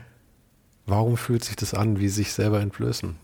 [0.85, 3.15] Warum fühlt sich das an, wie sich selber entblößen?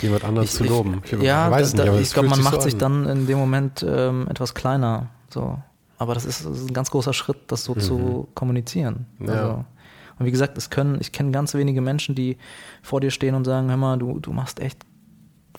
[0.00, 1.00] Jemand anders Ich- zu ich- loben.
[1.20, 2.80] ja, weiß da, nicht, aber ich glaube, man macht so sich an.
[2.80, 5.10] dann in dem Moment ähm, etwas kleiner.
[5.30, 5.62] So.
[5.98, 9.06] Aber das ist, das ist ein ganz großer Schritt, das so zu kommunizieren.
[9.18, 9.26] Mhm.
[9.28, 9.32] Ja.
[9.34, 9.64] Also,
[10.18, 12.38] und wie gesagt, es können, ich kenne ganz wenige Menschen, die
[12.82, 14.84] vor dir stehen und sagen, hör mal, du, du machst echt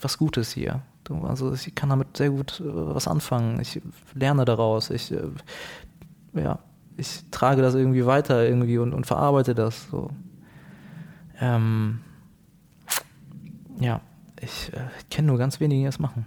[0.00, 0.82] was Gutes hier.
[1.04, 3.60] Du, also ich kann damit sehr gut äh, was anfangen.
[3.60, 3.80] Ich
[4.14, 4.90] lerne daraus.
[4.90, 5.28] Ich, äh,
[6.34, 6.58] ja,
[6.96, 9.88] ich trage das irgendwie weiter irgendwie und, und verarbeite das.
[9.90, 10.10] So.
[11.40, 12.00] Ähm,
[13.80, 14.00] ja,
[14.40, 16.26] ich äh, kenne nur ganz wenige, die das machen.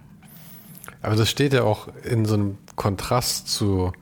[1.02, 3.92] Aber das steht ja auch in so einem Kontrast zu.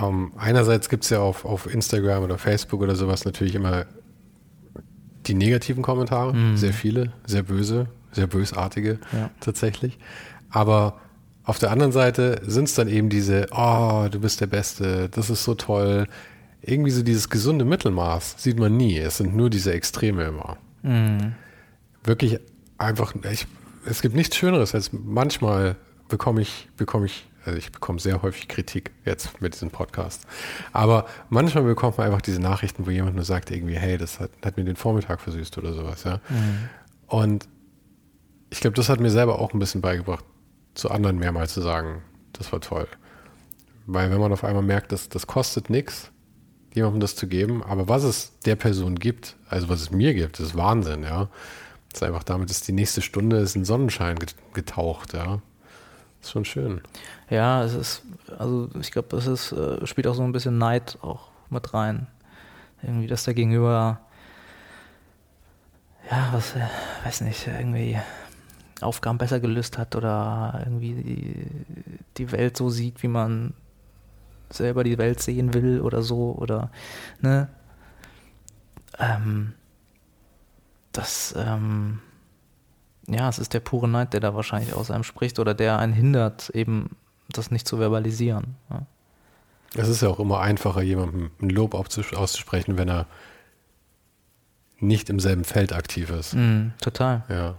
[0.00, 3.84] Ähm, einerseits gibt es ja auf, auf Instagram oder Facebook oder sowas natürlich immer
[5.26, 6.56] die negativen Kommentare, Mhm.
[6.56, 9.30] sehr viele, sehr böse, sehr bösartige Ja.
[9.40, 9.98] tatsächlich.
[10.50, 10.98] Aber
[11.44, 15.30] auf der anderen Seite sind es dann eben diese, oh, du bist der Beste, das
[15.30, 16.06] ist so toll.
[16.60, 18.98] Irgendwie so dieses gesunde Mittelmaß sieht man nie.
[18.98, 21.34] Es sind nur diese Extreme immer Mhm.
[22.04, 22.38] wirklich
[22.78, 23.46] einfach, ich,
[23.86, 25.76] es gibt nichts Schöneres, als manchmal
[26.08, 30.26] bekomme ich, bekomme ich, also ich bekomme sehr häufig Kritik jetzt mit diesem Podcast.
[30.72, 34.30] Aber manchmal bekommt man einfach diese Nachrichten, wo jemand nur sagt irgendwie, hey, das hat,
[34.44, 36.20] hat mir den Vormittag versüßt oder sowas, ja.
[37.06, 37.48] Und
[38.50, 40.24] ich glaube, das hat mir selber auch ein bisschen beigebracht,
[40.74, 42.86] zu anderen mehrmals zu sagen, das war toll.
[43.86, 46.10] Weil wenn man auf einmal merkt, dass das kostet nichts,
[46.74, 50.38] jemandem das zu geben, aber was es der Person gibt, also was es mir gibt,
[50.40, 51.28] ist Wahnsinn, ja.
[51.90, 54.16] Das ist einfach damit, dass die nächste Stunde ist in Sonnenschein
[54.54, 55.42] getaucht, ja.
[56.22, 56.80] Ist schon schön.
[57.28, 58.02] Ja, es ist,
[58.38, 62.06] also ich glaube, das ist, äh, spielt auch so ein bisschen Neid auch mit rein.
[62.82, 64.00] Irgendwie, dass der Gegenüber,
[66.10, 66.66] ja, was, äh,
[67.04, 67.98] weiß nicht, irgendwie
[68.80, 71.46] Aufgaben besser gelöst hat oder irgendwie die,
[72.16, 73.54] die Welt so sieht, wie man
[74.50, 76.70] selber die Welt sehen will oder so oder
[77.20, 77.48] ne
[78.98, 79.54] ähm,
[80.92, 82.00] das ähm,
[83.08, 85.92] ja es ist der pure Neid der da wahrscheinlich aus einem spricht oder der einen
[85.92, 86.90] hindert eben
[87.28, 88.82] das nicht zu verbalisieren ja.
[89.74, 93.06] es ist ja auch immer einfacher jemandem ein Lob auszusprechen wenn er
[94.78, 97.54] nicht im selben Feld aktiv ist mm, total ja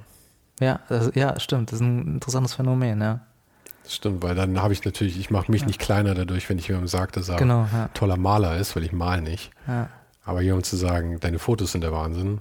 [0.59, 3.21] ja das, ja stimmt das ist ein interessantes Phänomen ja
[3.87, 5.67] Stimmt, weil dann habe ich natürlich, ich mache mich ja.
[5.67, 7.89] nicht kleiner dadurch, wenn ich jemandem sage, dass er genau, ja.
[7.93, 9.51] toller Maler ist, weil ich mal nicht.
[9.67, 9.89] Ja.
[10.23, 12.39] Aber jemandem zu sagen, deine Fotos sind der Wahnsinn.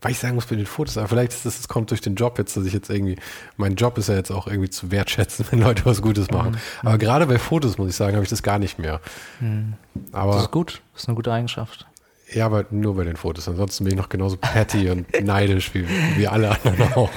[0.00, 2.14] Weil ich sagen muss bei den Fotos, aber vielleicht ist das, das kommt durch den
[2.14, 3.16] Job jetzt, dass ich jetzt irgendwie,
[3.56, 6.52] mein Job ist ja jetzt auch irgendwie zu wertschätzen, wenn Leute was Gutes machen.
[6.52, 6.88] Mhm.
[6.88, 9.00] Aber gerade bei Fotos, muss ich sagen, habe ich das gar nicht mehr.
[9.40, 9.74] Mhm.
[10.12, 11.86] Aber, das ist gut, das ist eine gute Eigenschaft.
[12.32, 13.48] Ja, aber nur bei den Fotos.
[13.48, 15.86] Ansonsten bin ich noch genauso petty und neidisch wie,
[16.16, 17.10] wie alle anderen auch.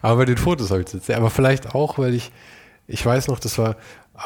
[0.00, 1.10] Aber bei den Fotos habe ich das jetzt.
[1.10, 2.30] Aber vielleicht auch, weil ich,
[2.86, 3.76] ich weiß noch, das war,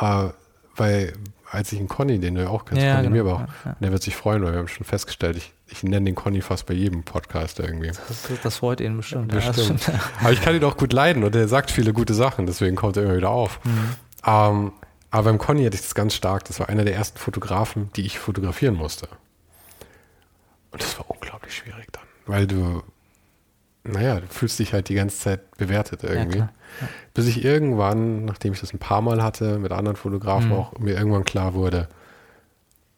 [0.01, 0.29] äh,
[0.77, 1.15] weil,
[1.57, 3.25] als ich einen Conny, den du ja auch kennst, ja, Conny genau.
[3.25, 3.77] Mierbach, ja, ja.
[3.81, 6.67] der wird sich freuen, weil wir haben schon festgestellt, ich, ich nenne den Conny fast
[6.67, 7.89] bei jedem Podcast irgendwie.
[7.89, 9.33] Das, das freut ihn bestimmt.
[9.33, 9.91] bestimmt.
[10.21, 12.99] Aber ich kann ihn auch gut leiden und er sagt viele gute Sachen, deswegen kommt
[12.99, 13.59] er immer wieder auf.
[13.65, 13.95] Mhm.
[14.27, 14.73] Ähm,
[15.11, 16.45] aber beim Conny hatte ich das ganz stark.
[16.45, 19.09] Das war einer der ersten Fotografen, die ich fotografieren musste.
[20.73, 22.83] Und das war unglaublich schwierig dann, weil du
[23.87, 26.39] naja, du fühlst dich halt die ganze Zeit bewertet irgendwie.
[26.39, 26.89] Ja, ja.
[27.15, 30.55] Bis ich irgendwann, nachdem ich das ein paar Mal hatte, mit anderen Fotografen mhm.
[30.55, 31.89] auch, mir irgendwann klar wurde,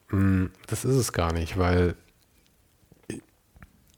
[0.09, 1.95] mh, hm, das ist es gar nicht, weil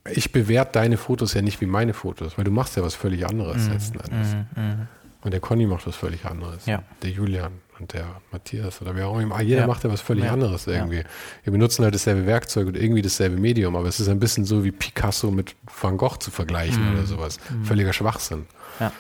[0.09, 3.25] ich bewerte deine Fotos ja nicht wie meine Fotos, weil du machst ja was völlig
[3.25, 3.73] anderes mhm.
[3.73, 4.33] letzten Endes.
[4.33, 4.47] Mhm.
[4.55, 4.87] mhm.
[5.23, 6.65] Und der Conny macht was völlig anderes.
[6.65, 6.81] Ja.
[7.03, 7.51] Der Julian
[7.82, 9.41] und der Matthias oder wer auch immer.
[9.41, 9.67] Jeder ja.
[9.67, 10.34] macht ja was völlig ja.
[10.34, 11.03] anderes irgendwie.
[11.43, 14.63] Wir benutzen halt dasselbe Werkzeug und irgendwie dasselbe Medium, aber es ist ein bisschen so
[14.63, 16.93] wie Picasso mit Van Gogh zu vergleichen mhm.
[16.93, 17.39] oder sowas.
[17.49, 17.65] Mhm.
[17.65, 18.45] Völliger Schwachsinn.
[18.79, 18.91] Ja.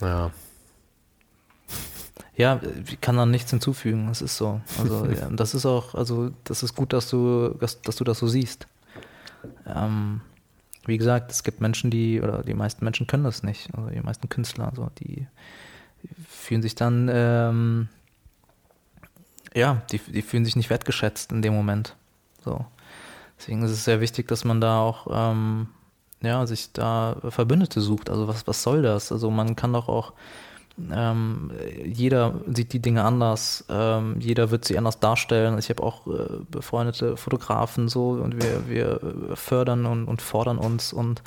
[0.00, 0.30] Ja.
[2.36, 4.06] Ja, ich kann da nichts hinzufügen.
[4.06, 4.60] Das ist so.
[4.78, 8.28] Also, das ist auch, also, das ist gut, dass du, dass, dass du das so
[8.28, 8.68] siehst.
[9.66, 10.20] Ähm,
[10.86, 13.68] wie gesagt, es gibt Menschen, die, oder die meisten Menschen können das nicht.
[13.76, 15.26] Also die meisten Künstler, also die,
[16.02, 17.88] die fühlen sich dann, ähm,
[19.54, 21.96] ja, die, die fühlen sich nicht wertgeschätzt in dem Moment.
[22.44, 22.64] So.
[23.38, 25.68] Deswegen ist es sehr wichtig, dass man da auch, ähm,
[26.20, 28.10] ja, sich da Verbündete sucht.
[28.10, 29.12] Also was, was soll das?
[29.12, 30.12] Also man kann doch auch
[30.92, 31.50] ähm,
[31.84, 35.58] jeder sieht die Dinge anders, ähm, jeder wird sie anders darstellen.
[35.58, 39.00] Ich habe auch äh, befreundete Fotografen so und wir, wir
[39.34, 41.22] fördern und, und fordern uns und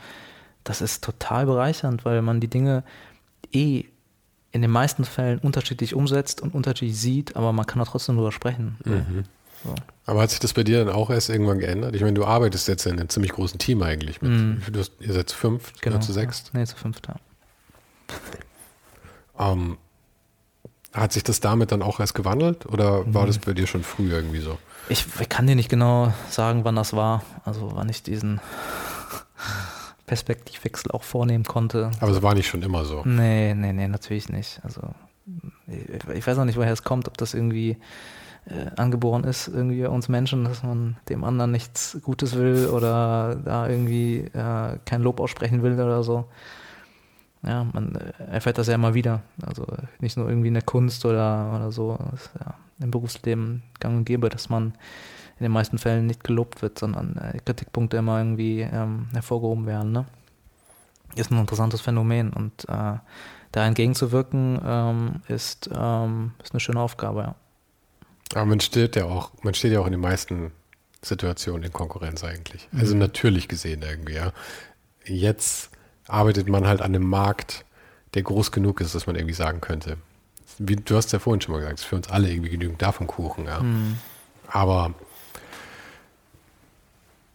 [0.64, 2.84] das ist total bereichernd, weil man die Dinge
[3.52, 3.86] eh
[4.52, 8.32] in den meisten Fällen unterschiedlich umsetzt und unterschiedlich sieht, aber man kann auch trotzdem darüber
[8.32, 8.78] sprechen.
[8.84, 9.24] Mhm.
[9.64, 9.76] So.
[10.06, 11.96] Aber hat sich das bei dir dann auch erst irgendwann geändert?
[11.96, 14.22] Ich meine, du arbeitest jetzt in einem ziemlich großen Team eigentlich.
[14.22, 14.62] Mit, mhm.
[14.76, 16.46] hast, ihr seid zu fünf, genau, zu sechs?
[16.54, 16.60] Ja.
[16.60, 17.16] Nee, zu fünf, ja.
[19.40, 19.78] Ähm,
[20.94, 23.28] hat sich das damit dann auch erst gewandelt oder war mhm.
[23.28, 24.60] das bei dir schon früh irgendwie so?
[24.90, 28.42] Ich, ich, kann dir nicht genau sagen, wann das war, also wann ich diesen
[30.12, 31.90] Perspektivwechsel auch vornehmen konnte.
[32.02, 33.02] Aber es war nicht schon immer so?
[33.06, 34.60] Nee, nee, nee, natürlich nicht.
[34.64, 34.82] Also
[36.14, 37.78] ich, weiß auch nicht, woher es kommt, ob das irgendwie
[38.46, 43.70] äh, angeboren ist, irgendwie uns Menschen, dass man dem anderen nichts Gutes will oder da
[43.70, 46.26] irgendwie äh, kein Lob aussprechen will oder so
[47.44, 49.22] ja, man äh, erfährt das ja immer wieder.
[49.46, 49.66] Also
[50.00, 51.98] nicht nur irgendwie in der Kunst oder, oder so.
[52.12, 54.74] Das ist ja im Berufsleben gang und gäbe, dass man
[55.42, 59.92] in den meisten Fällen nicht gelobt wird, sondern äh, Kritikpunkte immer irgendwie ähm, hervorgehoben werden.
[59.92, 60.06] Ne?
[61.16, 63.00] Ist ein interessantes Phänomen und äh,
[63.52, 67.36] da entgegenzuwirken ähm, ist, ähm, ist eine schöne Aufgabe, ja.
[68.36, 70.52] Aber man steht ja auch, man steht ja auch in den meisten
[71.02, 72.70] Situationen in Konkurrenz eigentlich.
[72.78, 73.00] Also mhm.
[73.00, 74.34] natürlich gesehen irgendwie, ja.
[75.04, 75.72] Jetzt
[76.08, 77.66] arbeitet man halt an einem Markt,
[78.14, 79.98] der groß genug ist, dass man irgendwie sagen könnte.
[80.60, 82.80] Wie, du hast ja vorhin schon mal gesagt, es ist für uns alle irgendwie genügend
[82.80, 83.60] davon Kuchen, ja.
[83.60, 83.98] Mhm.
[84.48, 84.94] Aber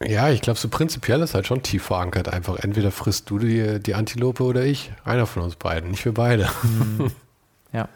[0.05, 2.29] ja, ich glaube, so prinzipiell ist halt schon tief verankert.
[2.29, 4.93] Einfach entweder frisst du die, die Antilope oder ich.
[5.05, 6.49] Einer von uns beiden, nicht wir beide.
[6.63, 7.11] Mhm.
[7.73, 7.89] Ja.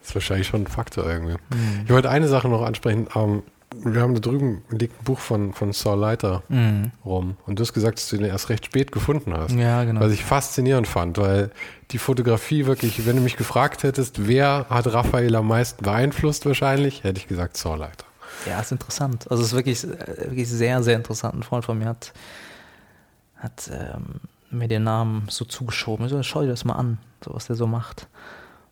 [0.00, 1.34] Das ist wahrscheinlich schon ein Faktor irgendwie.
[1.34, 1.82] Mhm.
[1.84, 3.08] Ich wollte eine Sache noch ansprechen.
[3.14, 3.42] Ähm,
[3.84, 6.92] wir haben da drüben liegt ein Buch von, von Saul Leiter Mhm.
[7.04, 7.36] rum.
[7.46, 9.52] Und du hast gesagt, dass du den erst recht spät gefunden hast.
[9.54, 10.00] Ja, genau.
[10.00, 11.50] Was ich faszinierend fand, weil
[11.90, 17.04] die Fotografie wirklich, wenn du mich gefragt hättest, wer hat Raphael am meisten beeinflusst wahrscheinlich,
[17.04, 18.04] hätte ich gesagt Saul Leiter.
[18.46, 19.30] Ja, ist interessant.
[19.30, 21.34] Also es ist wirklich, äh, wirklich sehr, sehr interessant.
[21.34, 22.12] Ein Freund von mir hat,
[23.36, 24.20] hat ähm,
[24.50, 26.06] mir den Namen so zugeschoben.
[26.06, 28.08] Ich so, schau dir das mal an, so was der so macht.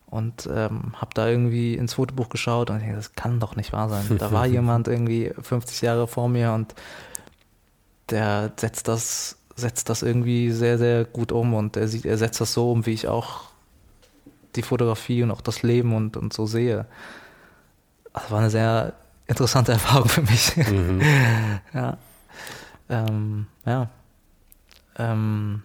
[0.05, 3.71] Und ähm, habe da irgendwie ins Fotobuch geschaut und ich denke, das kann doch nicht
[3.71, 4.17] wahr sein.
[4.17, 6.75] Da war jemand irgendwie 50 Jahre vor mir und
[8.09, 12.41] der setzt das, setzt das irgendwie sehr, sehr gut um und er sieht, er setzt
[12.41, 13.45] das so um, wie ich auch
[14.57, 16.85] die Fotografie und auch das Leben und, und so sehe.
[18.13, 18.93] Das war eine sehr
[19.31, 20.53] interessante Erfahrung für mich.
[21.73, 21.97] ja.
[22.89, 23.89] Ähm, ja.
[24.97, 25.63] Ähm,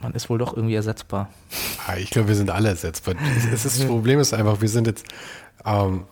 [0.00, 1.28] man ist wohl doch irgendwie ersetzbar.
[1.86, 3.14] Ah, Ich glaube, wir sind alle ersetzbar.
[3.36, 5.06] Es ist, das Problem ist einfach, wir sind jetzt
[5.64, 6.04] ähm,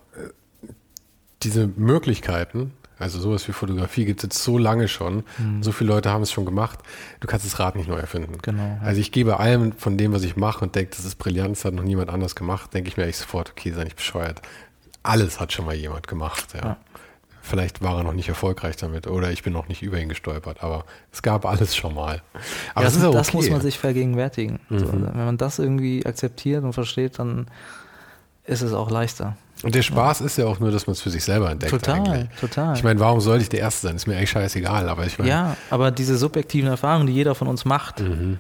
[1.43, 5.25] diese Möglichkeiten, also sowas wie Fotografie gibt es jetzt so lange schon.
[5.63, 6.81] So viele Leute haben es schon gemacht.
[7.21, 8.37] Du kannst das Rad nicht neu erfinden.
[8.43, 8.79] Genau.
[8.83, 11.65] Also ich gebe allem von dem, was ich mache und denke, das ist brillant, das
[11.65, 14.43] hat noch niemand anders gemacht, denke ich mir eigentlich sofort, okay, sei nicht bescheuert.
[15.03, 16.49] Alles hat schon mal jemand gemacht.
[16.55, 16.61] Ja.
[16.61, 16.77] Ja.
[17.43, 20.63] Vielleicht war er noch nicht erfolgreich damit oder ich bin noch nicht über ihn gestolpert,
[20.63, 22.23] aber es gab alles schon mal.
[22.75, 23.37] Aber das, das das okay.
[23.39, 24.61] muss man sich vergegenwärtigen.
[24.69, 27.47] So, wenn man das irgendwie akzeptiert und versteht, dann
[28.45, 29.37] ist es auch leichter.
[29.63, 31.71] Und der Spaß ist ja auch nur, dass man es für sich selber entdeckt.
[31.73, 32.39] Total, eigentlich.
[32.41, 32.77] total.
[32.77, 33.97] Ich meine, warum sollte ich der Erste sein?
[33.97, 37.49] Ist mir eigentlich scheißegal, aber ich meine, Ja, aber diese subjektiven Erfahrungen, die jeder von
[37.49, 38.39] uns macht, Mhm.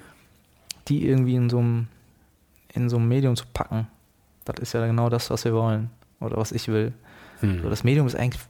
[0.88, 1.88] die irgendwie in so einem,
[2.74, 3.88] in so einem Medium zu packen,
[4.44, 5.90] das ist ja genau das, was wir wollen
[6.20, 6.92] oder was ich will.
[7.40, 7.62] Hm.
[7.62, 8.42] So, das Medium ist eigentlich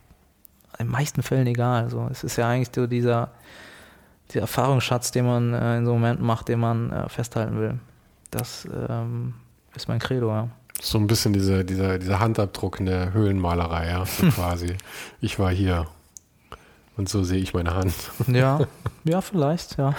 [0.78, 1.90] in den meisten Fällen egal.
[1.90, 3.30] So, es ist ja eigentlich so dieser,
[4.28, 7.78] dieser Erfahrungsschatz, den man äh, in so Momenten macht, den man äh, festhalten will.
[8.30, 9.34] Das ähm,
[9.74, 10.48] ist mein Credo, ja.
[10.80, 14.76] so ein bisschen diese, dieser, dieser Handabdruck in der Höhlenmalerei, ja, so quasi.
[15.20, 15.86] Ich war hier
[16.96, 17.94] und so sehe ich meine Hand.
[18.26, 18.60] Ja,
[19.04, 19.94] ja, vielleicht, ja.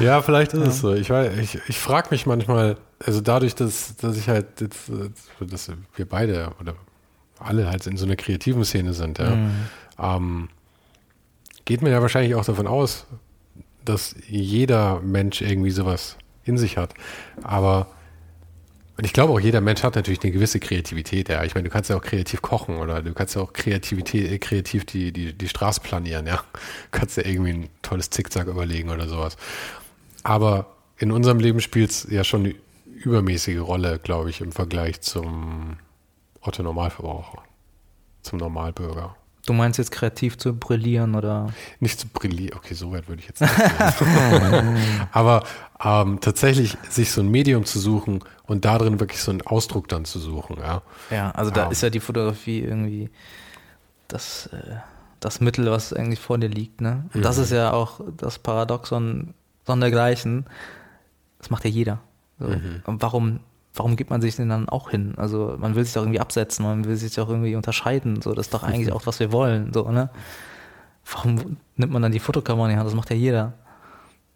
[0.00, 0.94] Ja, vielleicht ist es so.
[0.94, 5.10] Ich, weiß- ich, ich frage mich manchmal, also dadurch, dass, dass ich halt jetzt, äh,
[5.46, 6.74] dass wir beide oder
[7.38, 9.50] alle halt in so einer kreativen Szene sind, ja, Mhm.
[9.98, 10.48] ähm,
[11.64, 13.06] geht man ja wahrscheinlich auch davon aus,
[13.84, 16.94] dass jeder Mensch irgendwie sowas in sich hat.
[17.42, 17.88] Aber
[18.98, 21.28] und ich glaube auch, jeder Mensch hat natürlich eine gewisse Kreativität.
[21.28, 24.30] Ja, ich meine, du kannst ja auch kreativ kochen oder du kannst ja auch Kreativität,
[24.32, 26.26] äh, kreativ die, die, die Straße planieren.
[26.26, 26.42] Ja, du
[26.92, 29.36] kannst ja irgendwie ein tolles Zickzack überlegen oder sowas.
[30.22, 32.54] Aber in unserem Leben spielt es ja schon
[33.06, 35.76] übermäßige Rolle, glaube ich, im Vergleich zum
[36.40, 37.42] Otto Normalverbraucher,
[38.22, 39.16] zum Normalbürger.
[39.46, 41.52] Du meinst jetzt kreativ zu brillieren oder?
[41.78, 44.76] Nicht zu brillieren, okay, so weit würde ich jetzt nicht gehen.
[45.12, 45.44] Aber
[45.82, 50.04] ähm, tatsächlich sich so ein Medium zu suchen und darin wirklich so einen Ausdruck dann
[50.04, 50.82] zu suchen, ja.
[51.12, 51.70] Ja, also da Ah.
[51.70, 53.08] ist ja die Fotografie irgendwie
[54.08, 54.76] das, äh,
[55.20, 56.80] das Mittel, was eigentlich vor dir liegt.
[56.80, 57.04] Ne?
[57.14, 59.32] Und das ist ja auch das Paradoxon
[59.64, 60.46] sondergleichen.
[61.38, 62.00] Das macht ja jeder.
[62.38, 62.46] So.
[62.84, 63.40] Und warum,
[63.74, 65.14] warum gibt man sich denn dann auch hin?
[65.16, 68.20] Also man will sich doch irgendwie absetzen, man will sich doch irgendwie unterscheiden.
[68.22, 69.72] So, das ist doch eigentlich auch, was wir wollen.
[69.72, 70.10] So, ne?
[71.10, 72.86] Warum nimmt man dann die Fotokamera in die Hand?
[72.86, 73.52] Das macht ja jeder.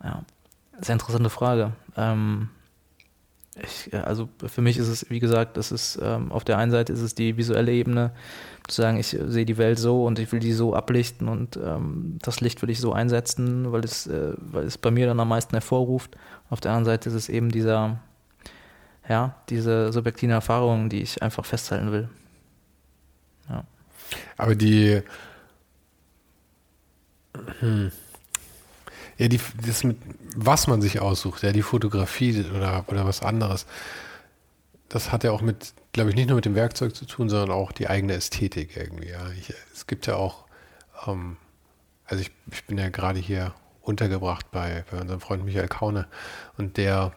[0.03, 0.23] Ja,
[0.81, 1.73] sehr interessante Frage.
[1.97, 2.49] Ähm,
[3.65, 6.71] ich, ja, also für mich ist es, wie gesagt, das ist ähm, auf der einen
[6.71, 8.13] Seite ist es die visuelle Ebene,
[8.71, 11.57] zu sagen, ich äh, sehe die Welt so und ich will die so ablichten und
[11.57, 15.21] ähm, das Licht will ich so einsetzen, weil es, äh, weil es bei mir dann
[15.21, 16.17] am meisten hervorruft.
[16.49, 18.01] Auf der anderen Seite ist es eben dieser,
[19.09, 22.09] ja, diese subjektive Erfahrung, die ich einfach festhalten will.
[23.49, 23.65] Ja.
[24.37, 25.03] Aber die,
[27.61, 27.93] hm.
[29.19, 29.97] ja, die, das mit,
[30.37, 33.67] was man sich aussucht, ja, die Fotografie oder, oder was anderes,
[34.89, 37.51] das hat ja auch mit, glaube ich, nicht nur mit dem Werkzeug zu tun, sondern
[37.51, 39.09] auch die eigene Ästhetik irgendwie.
[39.09, 39.31] Ja.
[39.39, 40.45] Ich, es gibt ja auch,
[41.07, 41.37] ähm,
[42.05, 46.07] also ich, ich bin ja gerade hier untergebracht bei, bei unserem Freund Michael Kaune
[46.59, 47.13] und der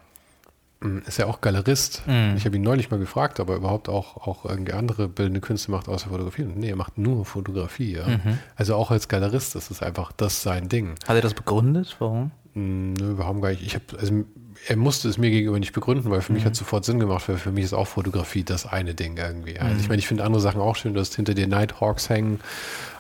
[0.81, 2.03] mm, ist ja auch Galerist.
[2.05, 2.35] Mhm.
[2.37, 5.71] Ich habe ihn neulich mal gefragt, ob er überhaupt auch, auch irgendwie andere bildende Künste
[5.71, 6.43] macht außer Fotografie.
[6.43, 7.93] Und nee, er macht nur Fotografie.
[7.95, 8.07] Ja.
[8.07, 8.37] Mhm.
[8.55, 10.95] Also auch als Galerist ist es einfach das sein Ding.
[11.07, 11.95] Hat er das begründet?
[11.97, 12.31] Warum?
[12.53, 13.63] Mm, Nö, wir haben gar nicht.
[13.63, 14.23] Ich habe, also
[14.67, 17.27] er musste es mir gegenüber nicht begründen, weil für mich hat es sofort Sinn gemacht,
[17.27, 19.59] weil für mich ist auch Fotografie das eine Ding irgendwie.
[19.59, 22.39] Also ich meine, ich finde andere Sachen auch schön, du hast hinter dir Nighthawks hängen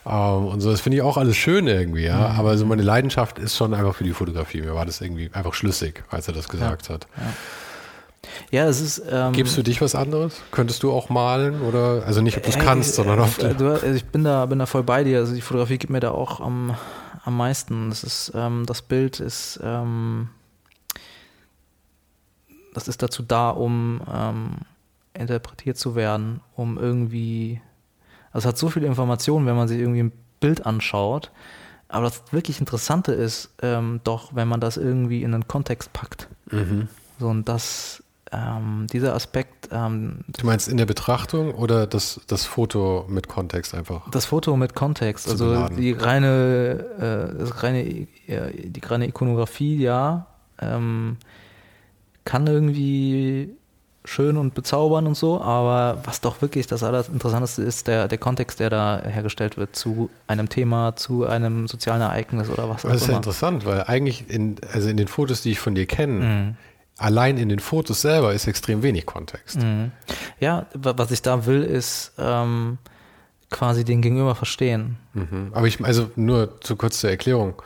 [0.05, 0.71] ähm, und so.
[0.71, 2.29] Das finde ich auch alles schön irgendwie, ja.
[2.37, 4.61] Aber so meine Leidenschaft ist schon einfach für die Fotografie.
[4.61, 7.07] Mir war das irgendwie einfach schlüssig, als er das gesagt hat.
[8.51, 9.01] Ja, es ist.
[9.09, 10.41] Ähm, Gibst du dich was anderes?
[10.51, 13.53] Könntest du auch malen oder also nicht, ob du es Äh, kannst, sondern ob äh,
[13.63, 15.19] also ich bin da, bin da voll bei dir.
[15.19, 16.75] Also die Fotografie gibt mir da auch am,
[17.23, 17.89] am meisten.
[17.89, 20.29] Das ist, ähm, das Bild ist, ähm,
[22.73, 24.51] das ist dazu da, um ähm,
[25.13, 27.61] interpretiert zu werden, um irgendwie
[28.33, 31.31] Das hat so viele Informationen, wenn man sich irgendwie ein Bild anschaut.
[31.87, 36.27] Aber das wirklich Interessante ist ähm, doch, wenn man das irgendwie in einen Kontext packt.
[36.49, 36.87] Mhm.
[37.19, 38.03] So, und das,
[38.33, 39.69] ähm, dieser Aspekt.
[39.71, 44.09] Ähm, du meinst in der Betrachtung oder das, das Foto mit Kontext einfach?
[44.09, 45.77] Das Foto mit Kontext, also beladen.
[45.77, 50.25] die reine, äh, das reine, äh, die reine Ikonografie, ja,
[50.59, 51.17] ähm,
[52.25, 53.55] kann irgendwie
[54.05, 58.59] schön und bezaubern und so, aber was doch wirklich das Allerinteressanteste ist, der, der Kontext,
[58.59, 62.93] der da hergestellt wird zu einem Thema, zu einem sozialen Ereignis oder was auch immer.
[62.93, 65.85] Das ist ja interessant, weil eigentlich in, also in den Fotos, die ich von dir
[65.85, 66.55] kenne, mhm.
[67.03, 69.57] Allein in den Fotos selber ist extrem wenig Kontext.
[69.61, 69.91] Mhm.
[70.39, 72.77] Ja, was ich da will, ist ähm,
[73.49, 74.97] quasi den Gegenüber verstehen.
[75.13, 75.51] Mhm.
[75.51, 77.61] Aber ich, also nur zu kurz zur Erklärung.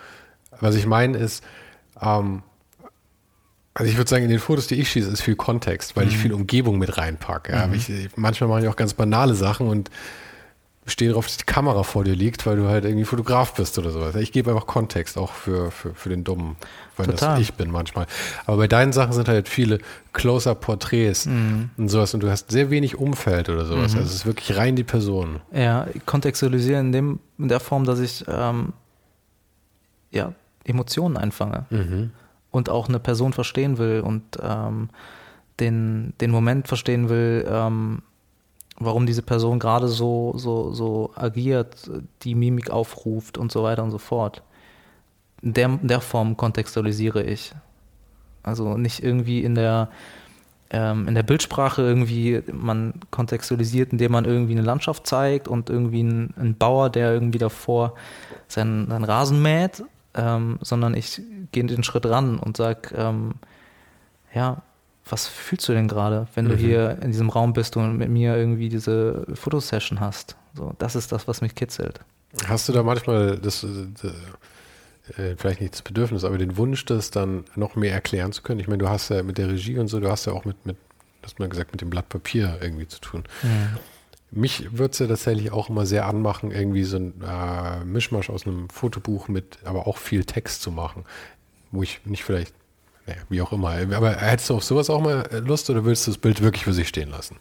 [0.59, 1.43] Was ich meine ist,
[2.01, 2.41] ähm,
[3.75, 6.11] also ich würde sagen, in den Fotos, die ich schieße, ist viel Kontext, weil mhm.
[6.11, 7.53] ich viel Umgebung mit reinpacke.
[7.53, 7.67] Ja.
[7.67, 7.73] Mhm.
[7.75, 9.91] Ich, manchmal mache ich auch ganz banale Sachen und
[10.87, 13.91] stehe darauf, dass die Kamera vor dir liegt, weil du halt irgendwie Fotograf bist oder
[13.91, 14.15] sowas.
[14.15, 16.55] Ich gebe einfach Kontext auch für, für, für den Dummen,
[16.97, 17.37] weil Total.
[17.37, 18.07] das ich bin manchmal.
[18.45, 19.79] Aber bei deinen Sachen sind halt viele
[20.13, 21.69] Close-Up-Porträts mhm.
[21.77, 23.93] und sowas und du hast sehr wenig Umfeld oder sowas.
[23.93, 23.99] Mhm.
[23.99, 25.41] Also es ist wirklich rein die Person.
[25.53, 28.73] Ja, kontextualisieren in, dem, in der Form, dass ich ähm,
[30.11, 30.33] ja,
[30.63, 31.65] Emotionen einfange.
[31.69, 32.11] Mhm
[32.51, 34.89] und auch eine Person verstehen will und ähm,
[35.59, 38.01] den, den Moment verstehen will, ähm,
[38.79, 41.89] warum diese Person gerade so, so, so agiert,
[42.23, 44.43] die Mimik aufruft und so weiter und so fort.
[45.41, 47.53] In der, der Form kontextualisiere ich.
[48.43, 49.89] Also nicht irgendwie in der,
[50.69, 55.99] ähm, in der Bildsprache irgendwie, man kontextualisiert, indem man irgendwie eine Landschaft zeigt und irgendwie
[55.99, 57.93] einen, einen Bauer, der irgendwie davor
[58.47, 59.83] seinen, seinen Rasen mäht
[60.17, 61.21] ähm, sondern ich
[61.51, 63.35] gehe den Schritt ran und sage, ähm,
[64.33, 64.61] ja,
[65.09, 66.49] was fühlst du denn gerade, wenn mhm.
[66.49, 70.35] du hier in diesem Raum bist und mit mir irgendwie diese Fotosession hast?
[70.53, 72.01] So, das ist das, was mich kitzelt.
[72.47, 73.67] Hast du da manchmal das, äh,
[75.17, 78.59] äh, vielleicht nicht das Bedürfnis, aber den Wunsch, das dann noch mehr erklären zu können?
[78.59, 80.65] Ich meine, du hast ja mit der Regie und so, du hast ja auch mit,
[80.65, 80.77] mit
[81.23, 83.23] hast mal gesagt, mit dem Blatt Papier irgendwie zu tun.
[83.43, 83.77] Mhm.
[84.29, 88.45] Mich würde es ja tatsächlich auch immer sehr anmachen, irgendwie so ein äh, Mischmasch aus
[88.45, 91.05] einem Fotobuch mit, aber auch viel Text zu machen,
[91.71, 92.53] wo ich nicht vielleicht,
[93.05, 93.71] naja, wie auch immer.
[93.95, 96.73] Aber hättest du auf sowas auch mal Lust oder willst du das Bild wirklich für
[96.73, 97.37] sich stehen lassen?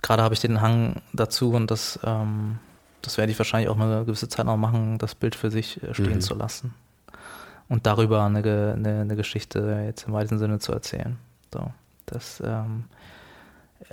[0.00, 2.60] Gerade habe ich den Hang dazu und das, ähm,
[3.06, 5.94] das werde ich wahrscheinlich auch eine gewisse Zeit noch machen, das Bild für sich äh,
[5.94, 6.20] stehen mhm.
[6.20, 6.74] zu lassen
[7.68, 11.16] und darüber eine, eine, eine, Geschichte jetzt im weitesten Sinne zu erzählen.
[11.52, 11.70] So,
[12.06, 12.84] das ähm,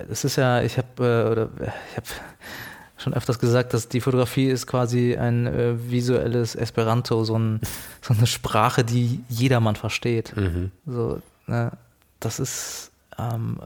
[0.09, 1.49] es ist ja, ich habe äh, oder
[1.91, 2.07] ich habe
[2.97, 7.61] schon öfters gesagt, dass die Fotografie ist quasi ein äh, visuelles Esperanto, so, ein,
[8.01, 10.36] so, eine Sprache, die jedermann versteht.
[10.36, 10.72] Mhm.
[10.88, 11.72] So, ne,
[12.20, 13.59] das ist, ähm,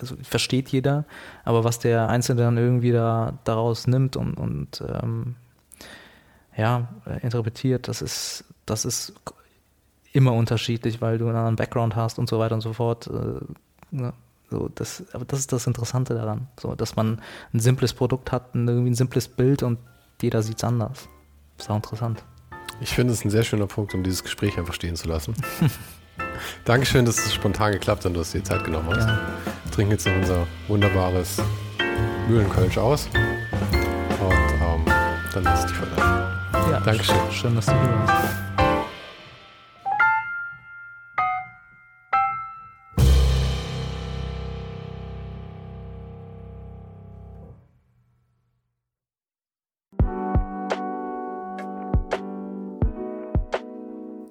[0.00, 1.04] also versteht jeder,
[1.44, 5.36] aber was der Einzelne dann irgendwie da daraus nimmt und, und ähm,
[6.56, 6.88] ja,
[7.22, 9.14] interpretiert, das ist, das ist
[10.12, 13.06] immer unterschiedlich, weil du einen anderen Background hast und so weiter und so fort.
[13.06, 13.40] Äh,
[13.90, 14.12] ne?
[14.50, 17.22] So, das, aber das ist das Interessante daran, so, dass man
[17.54, 19.78] ein simples Produkt hat, ein, irgendwie ein simples Bild und
[20.20, 21.08] jeder sieht es anders.
[21.56, 22.24] Das ist auch interessant.
[22.80, 25.34] Ich finde es ein sehr schöner Punkt, um dieses Gespräch einfach stehen zu lassen.
[26.64, 29.06] Dankeschön, dass es spontan geklappt hat und du hast dir Zeit genommen hast.
[29.06, 29.18] Ja.
[29.70, 31.40] Wir trinken jetzt noch unser wunderbares
[32.28, 34.84] Mühlenkölsch aus und ähm,
[35.32, 36.72] dann lass ich dich verlassen.
[36.72, 37.16] Ja, Dankeschön.
[37.30, 38.49] Schön, dass du hier warst.